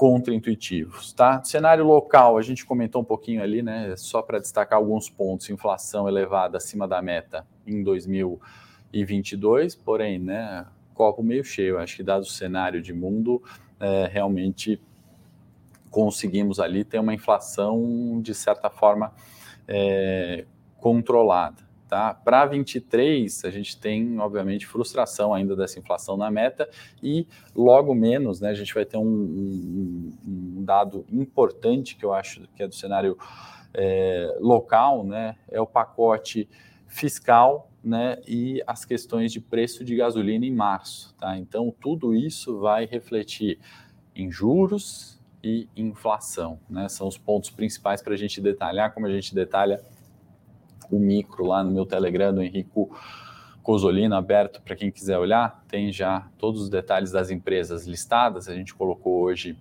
contra-intuitivos, 0.03 1.13
tá? 1.13 1.45
Cenário 1.45 1.85
local, 1.85 2.37
a 2.37 2.43
gente 2.43 2.67
comentou 2.67 3.03
um 3.03 3.05
pouquinho 3.05 3.41
ali, 3.41 3.63
né? 3.63 3.95
Só 3.97 4.21
para 4.21 4.41
destacar 4.41 4.77
alguns 4.77 5.09
pontos, 5.09 5.49
inflação 5.49 6.09
elevada 6.09 6.57
acima 6.57 6.89
da 6.89 7.01
meta 7.01 7.47
em 7.65 7.85
2022, 7.85 9.77
porém, 9.77 10.19
né? 10.19 10.67
Copo 10.93 11.23
meio 11.23 11.45
cheio, 11.45 11.79
acho 11.79 11.95
que 11.95 12.03
dado 12.03 12.23
o 12.23 12.27
cenário 12.27 12.83
de 12.83 12.93
mundo, 12.93 13.41
é, 13.79 14.09
realmente 14.11 14.83
conseguimos 15.89 16.59
ali 16.59 16.83
ter 16.83 16.99
uma 16.99 17.15
inflação 17.15 18.21
de 18.21 18.35
certa 18.35 18.69
forma 18.69 19.13
é, 19.69 20.47
controlada. 20.81 21.63
Tá? 21.93 22.15
Para 22.15 22.47
23, 22.47 23.45
a 23.45 23.51
gente 23.51 23.79
tem, 23.79 24.19
obviamente, 24.19 24.67
frustração 24.67 25.35
ainda 25.35 25.55
dessa 25.55 25.79
inflação 25.79 26.17
na 26.17 26.31
meta 26.31 26.67
e 27.03 27.27
logo 27.55 27.95
menos, 27.95 28.41
né, 28.41 28.49
a 28.49 28.55
gente 28.55 28.73
vai 28.73 28.87
ter 28.87 28.97
um, 28.97 29.03
um, 29.05 30.13
um 30.27 30.65
dado 30.65 31.05
importante 31.13 31.95
que 31.95 32.03
eu 32.03 32.15
acho 32.15 32.49
que 32.57 32.63
é 32.63 32.67
do 32.67 32.75
cenário 32.75 33.19
é, 33.75 34.35
local, 34.41 35.05
né, 35.05 35.37
é 35.51 35.61
o 35.61 35.67
pacote 35.67 36.49
fiscal 36.87 37.71
né, 37.85 38.17
e 38.27 38.63
as 38.67 38.87
questões 38.87 39.31
de 39.31 39.39
preço 39.39 39.85
de 39.85 39.95
gasolina 39.95 40.47
em 40.47 40.55
março. 40.55 41.15
Tá? 41.17 41.37
Então, 41.37 41.71
tudo 41.79 42.15
isso 42.15 42.59
vai 42.59 42.87
refletir 42.87 43.59
em 44.17 44.31
juros 44.31 45.21
e 45.45 45.69
inflação. 45.77 46.59
Né? 46.71 46.89
São 46.89 47.07
os 47.07 47.19
pontos 47.19 47.51
principais 47.51 48.01
para 48.01 48.15
a 48.15 48.17
gente 48.17 48.41
detalhar, 48.41 48.95
como 48.95 49.05
a 49.05 49.13
gente 49.13 49.35
detalha 49.35 49.85
o 50.93 50.99
micro 50.99 51.47
lá 51.47 51.65
no 51.65 51.71
meu 51.71 51.87
Telegram 51.87 52.33
do 52.33 52.43
Henrico 52.43 52.95
Cosolino 53.63 54.15
aberto 54.15 54.61
para 54.61 54.77
quem 54.77 54.91
quiser 54.91 55.19
olhar. 55.19 55.65
Tem 55.69 55.93
já 55.93 56.29
todos 56.37 56.63
os 56.63 56.69
detalhes 56.69 57.11
das 57.11 57.31
empresas 57.31 57.87
listadas. 57.87 58.49
A 58.49 58.55
gente 58.55 58.75
colocou 58.75 59.23
hoje, 59.23 59.57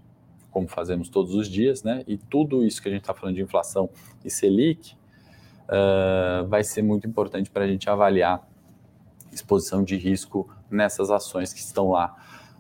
como 0.50 0.68
fazemos 0.68 1.08
todos 1.08 1.34
os 1.36 1.48
dias, 1.48 1.84
né? 1.84 2.04
E 2.08 2.18
tudo 2.18 2.66
isso 2.66 2.82
que 2.82 2.90
a 2.90 2.92
gente 2.92 3.02
está 3.02 3.14
falando 3.14 3.36
de 3.36 3.42
inflação 3.42 3.90
e 4.26 4.30
Selic 4.30 4.96
uh, 5.64 6.48
vai 6.48 6.64
ser 6.64 6.82
muito 6.82 7.08
importante 7.08 7.50
para 7.50 7.64
a 7.64 7.68
gente 7.68 7.90
avaliar 7.90 8.46
exposição 9.32 9.84
de 9.84 9.96
risco 9.96 10.50
nessas 10.70 11.10
ações 11.10 11.54
que 11.54 11.60
estão 11.60 11.92
lá 11.92 12.16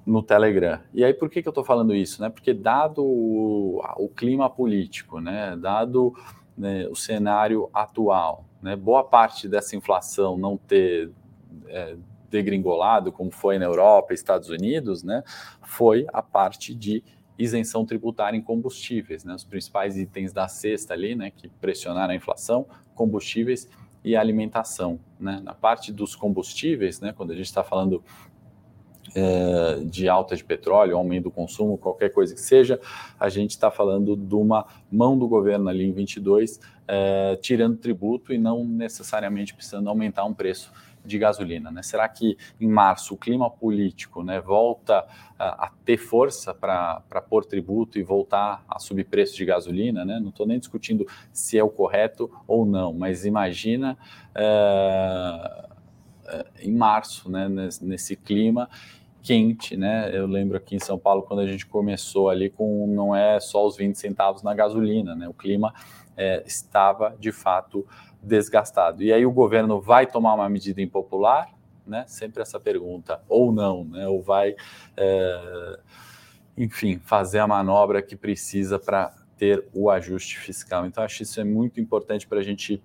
no 0.05 0.23
Telegram. 0.23 0.79
E 0.93 1.03
aí, 1.03 1.13
por 1.13 1.29
que, 1.29 1.41
que 1.41 1.47
eu 1.47 1.51
estou 1.51 1.63
falando 1.63 1.93
isso? 1.93 2.21
Né? 2.21 2.29
Porque 2.29 2.53
dado 2.53 3.03
o, 3.03 3.81
o 3.97 4.07
clima 4.09 4.49
político, 4.49 5.19
né? 5.19 5.55
dado 5.57 6.13
né, 6.57 6.87
o 6.87 6.95
cenário 6.95 7.69
atual, 7.73 8.45
né, 8.61 8.75
boa 8.75 9.03
parte 9.03 9.47
dessa 9.47 9.75
inflação 9.75 10.37
não 10.37 10.57
ter 10.57 11.11
é, 11.67 11.95
degringolado, 12.29 13.11
como 13.11 13.31
foi 13.31 13.59
na 13.59 13.65
Europa, 13.65 14.13
Estados 14.13 14.49
Unidos, 14.49 15.03
né, 15.03 15.23
foi 15.61 16.05
a 16.13 16.21
parte 16.21 16.73
de 16.73 17.03
isenção 17.37 17.85
tributária 17.85 18.37
em 18.37 18.41
combustíveis, 18.41 19.23
né, 19.23 19.33
os 19.33 19.43
principais 19.43 19.97
itens 19.97 20.31
da 20.31 20.47
cesta 20.47 20.93
ali, 20.93 21.15
né, 21.15 21.31
que 21.31 21.49
pressionaram 21.49 22.13
a 22.13 22.15
inflação, 22.15 22.65
combustíveis 22.95 23.67
e 24.03 24.15
alimentação, 24.15 24.99
né, 25.19 25.41
na 25.43 25.53
parte 25.53 25.91
dos 25.91 26.15
combustíveis, 26.15 26.99
né, 27.01 27.13
quando 27.13 27.31
a 27.31 27.35
gente 27.35 27.45
está 27.45 27.63
falando 27.63 28.03
é, 29.13 29.81
de 29.83 30.07
alta 30.07 30.35
de 30.35 30.43
petróleo, 30.43 30.95
aumento 30.95 31.23
do 31.23 31.31
consumo, 31.31 31.77
qualquer 31.77 32.09
coisa 32.09 32.33
que 32.33 32.39
seja, 32.39 32.79
a 33.19 33.27
gente 33.27 33.51
está 33.51 33.69
falando 33.69 34.15
de 34.15 34.35
uma 34.35 34.65
mão 34.91 35.17
do 35.17 35.27
governo 35.27 35.67
ali 35.67 35.85
em 35.85 35.91
22, 35.91 36.59
é, 36.93 37.37
tirando 37.37 37.77
tributo 37.77 38.33
e 38.33 38.37
não 38.37 38.65
necessariamente 38.65 39.53
precisando 39.53 39.87
aumentar 39.87 40.25
um 40.25 40.33
preço 40.33 40.69
de 41.05 41.17
gasolina. 41.17 41.71
Né? 41.71 41.81
Será 41.81 42.07
que 42.09 42.37
em 42.59 42.67
março 42.67 43.13
o 43.13 43.17
clima 43.17 43.49
político 43.49 44.21
né, 44.21 44.41
volta 44.41 45.07
a, 45.39 45.67
a 45.67 45.71
ter 45.85 45.95
força 45.95 46.53
para 46.53 47.01
pôr 47.29 47.45
tributo 47.45 47.97
e 47.97 48.03
voltar 48.03 48.61
a 48.67 48.77
subir 48.77 49.05
preço 49.05 49.37
de 49.37 49.45
gasolina? 49.45 50.03
Né? 50.03 50.19
Não 50.19 50.29
estou 50.29 50.45
nem 50.45 50.59
discutindo 50.59 51.07
se 51.31 51.57
é 51.57 51.63
o 51.63 51.69
correto 51.69 52.29
ou 52.45 52.65
não, 52.65 52.91
mas 52.93 53.25
imagina 53.25 53.97
é, 54.35 55.65
em 56.59 56.73
março, 56.73 57.31
né, 57.31 57.47
nesse 57.81 58.17
clima 58.17 58.69
quente, 59.21 59.77
né? 59.77 60.09
Eu 60.13 60.25
lembro 60.25 60.57
aqui 60.57 60.75
em 60.75 60.79
São 60.79 60.97
Paulo 60.97 61.23
quando 61.23 61.39
a 61.39 61.47
gente 61.47 61.65
começou 61.65 62.29
ali 62.29 62.49
com 62.49 62.87
não 62.87 63.15
é 63.15 63.39
só 63.39 63.65
os 63.65 63.77
20 63.77 63.95
centavos 63.95 64.41
na 64.43 64.53
gasolina, 64.53 65.15
né? 65.15 65.27
O 65.27 65.33
clima 65.33 65.73
é, 66.17 66.43
estava 66.45 67.15
de 67.19 67.31
fato 67.31 67.85
desgastado. 68.21 69.03
E 69.03 69.13
aí 69.13 69.25
o 69.25 69.31
governo 69.31 69.79
vai 69.79 70.05
tomar 70.05 70.33
uma 70.33 70.49
medida 70.49 70.81
impopular, 70.81 71.49
né? 71.85 72.03
Sempre 72.07 72.41
essa 72.41 72.59
pergunta, 72.59 73.21
ou 73.27 73.51
não, 73.51 73.83
né? 73.83 74.07
Ou 74.07 74.21
vai, 74.21 74.55
é, 74.97 75.79
enfim, 76.57 76.99
fazer 76.99 77.39
a 77.39 77.47
manobra 77.47 78.01
que 78.01 78.15
precisa 78.15 78.79
para 78.79 79.13
ter 79.37 79.67
o 79.73 79.89
ajuste 79.89 80.37
fiscal. 80.37 80.85
Então 80.85 81.03
acho 81.03 81.23
isso 81.23 81.39
é 81.39 81.43
muito 81.43 81.79
importante 81.79 82.27
para 82.27 82.39
a 82.39 82.43
gente 82.43 82.83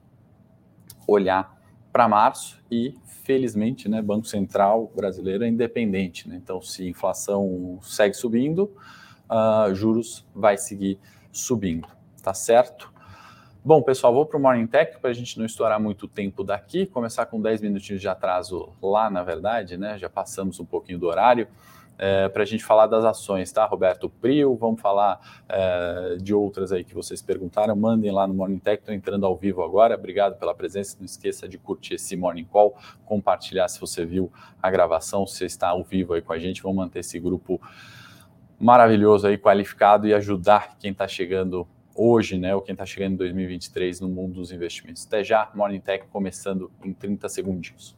olhar 1.07 1.56
para 1.97 2.07
março 2.07 2.63
e 2.71 2.95
felizmente, 3.25 3.89
né, 3.89 4.03
Banco 4.03 4.27
Central 4.27 4.93
brasileiro 4.95 5.45
é 5.45 5.49
independente. 5.49 6.29
Né? 6.29 6.37
Então, 6.37 6.61
se 6.61 6.87
inflação 6.87 7.79
segue 7.81 8.15
subindo, 8.15 8.71
uh, 9.31 9.75
juros 9.75 10.23
vai 10.35 10.59
seguir 10.59 10.99
subindo, 11.33 11.89
tá 12.23 12.35
certo? 12.35 12.93
Bom, 13.65 13.81
pessoal, 13.81 14.13
vou 14.13 14.27
para 14.27 14.37
o 14.37 14.43
Morning 14.43 14.67
Tech 14.67 15.01
para 15.01 15.09
a 15.09 15.15
gente 15.15 15.39
não 15.39 15.47
estourar 15.47 15.81
muito 15.81 16.07
tempo 16.07 16.45
daqui, 16.45 16.85
começar 16.85 17.25
com 17.25 17.41
10 17.41 17.63
minutinhos 17.63 18.03
de 18.03 18.09
atraso 18.09 18.75
lá, 18.83 19.09
na 19.09 19.23
verdade, 19.23 19.79
né? 19.79 19.97
Já 19.97 20.11
passamos 20.11 20.61
um 20.61 20.67
pouquinho 20.67 20.99
do 20.99 21.07
horário 21.07 21.49
é, 21.99 22.29
para 22.29 22.43
a 22.43 22.47
gente 22.47 22.65
falar 22.65 22.87
das 22.87 23.05
ações, 23.05 23.51
tá, 23.51 23.65
Roberto 23.65 24.09
Prio? 24.09 24.55
Vamos 24.57 24.81
falar 24.81 25.19
é, 25.49 26.17
de 26.21 26.35
outras 26.35 26.73
aí 26.73 26.85
que 26.85 26.95
vocês 26.95 27.23
perguntaram. 27.23 27.75
Mandem 27.75 28.11
lá 28.11 28.27
no 28.27 28.35
Morning 28.35 28.59
Tech, 28.59 28.81
estou 28.81 28.95
entrando 28.95 29.25
ao 29.25 29.37
vivo 29.37 29.63
agora. 29.63 29.95
Obrigado 29.95 30.39
pela 30.39 30.55
presença. 30.55 30.97
Não 30.99 31.07
esqueça 31.07 31.49
de 31.49 31.59
curtir 31.59 31.95
esse 31.95 32.17
Morning 32.17 32.45
Call, 32.45 32.77
compartilhar 33.05 33.69
se 33.69 33.81
você 33.81 34.05
viu 34.05 34.31
a 34.63 34.71
gravação, 34.71 35.27
se 35.27 35.45
está 35.45 35.69
ao 35.69 35.83
vivo 35.83 36.15
aí 36.15 36.21
com 36.21 36.33
a 36.33 36.39
gente. 36.39 36.63
Vamos 36.63 36.77
manter 36.77 37.01
esse 37.01 37.19
grupo 37.19 37.61
maravilhoso 38.59 39.27
aí, 39.27 39.37
qualificado 39.39 40.07
e 40.07 40.15
ajudar 40.15 40.77
quem 40.79 40.93
está 40.93 41.07
chegando 41.07 41.67
hoje, 41.95 42.39
né, 42.39 42.55
ou 42.55 42.61
quem 42.61 42.75
está 42.75 42.85
chegando 42.85 43.15
em 43.15 43.17
2023 43.17 44.01
no 44.01 44.09
mundo 44.09 44.35
dos 44.35 44.53
investimentos. 44.53 45.07
Até 45.07 45.25
já, 45.25 45.51
Morning 45.55 45.81
Tech 45.81 46.07
começando 46.09 46.71
em 46.85 46.93
30 46.93 47.29
segundinhos. 47.29 47.97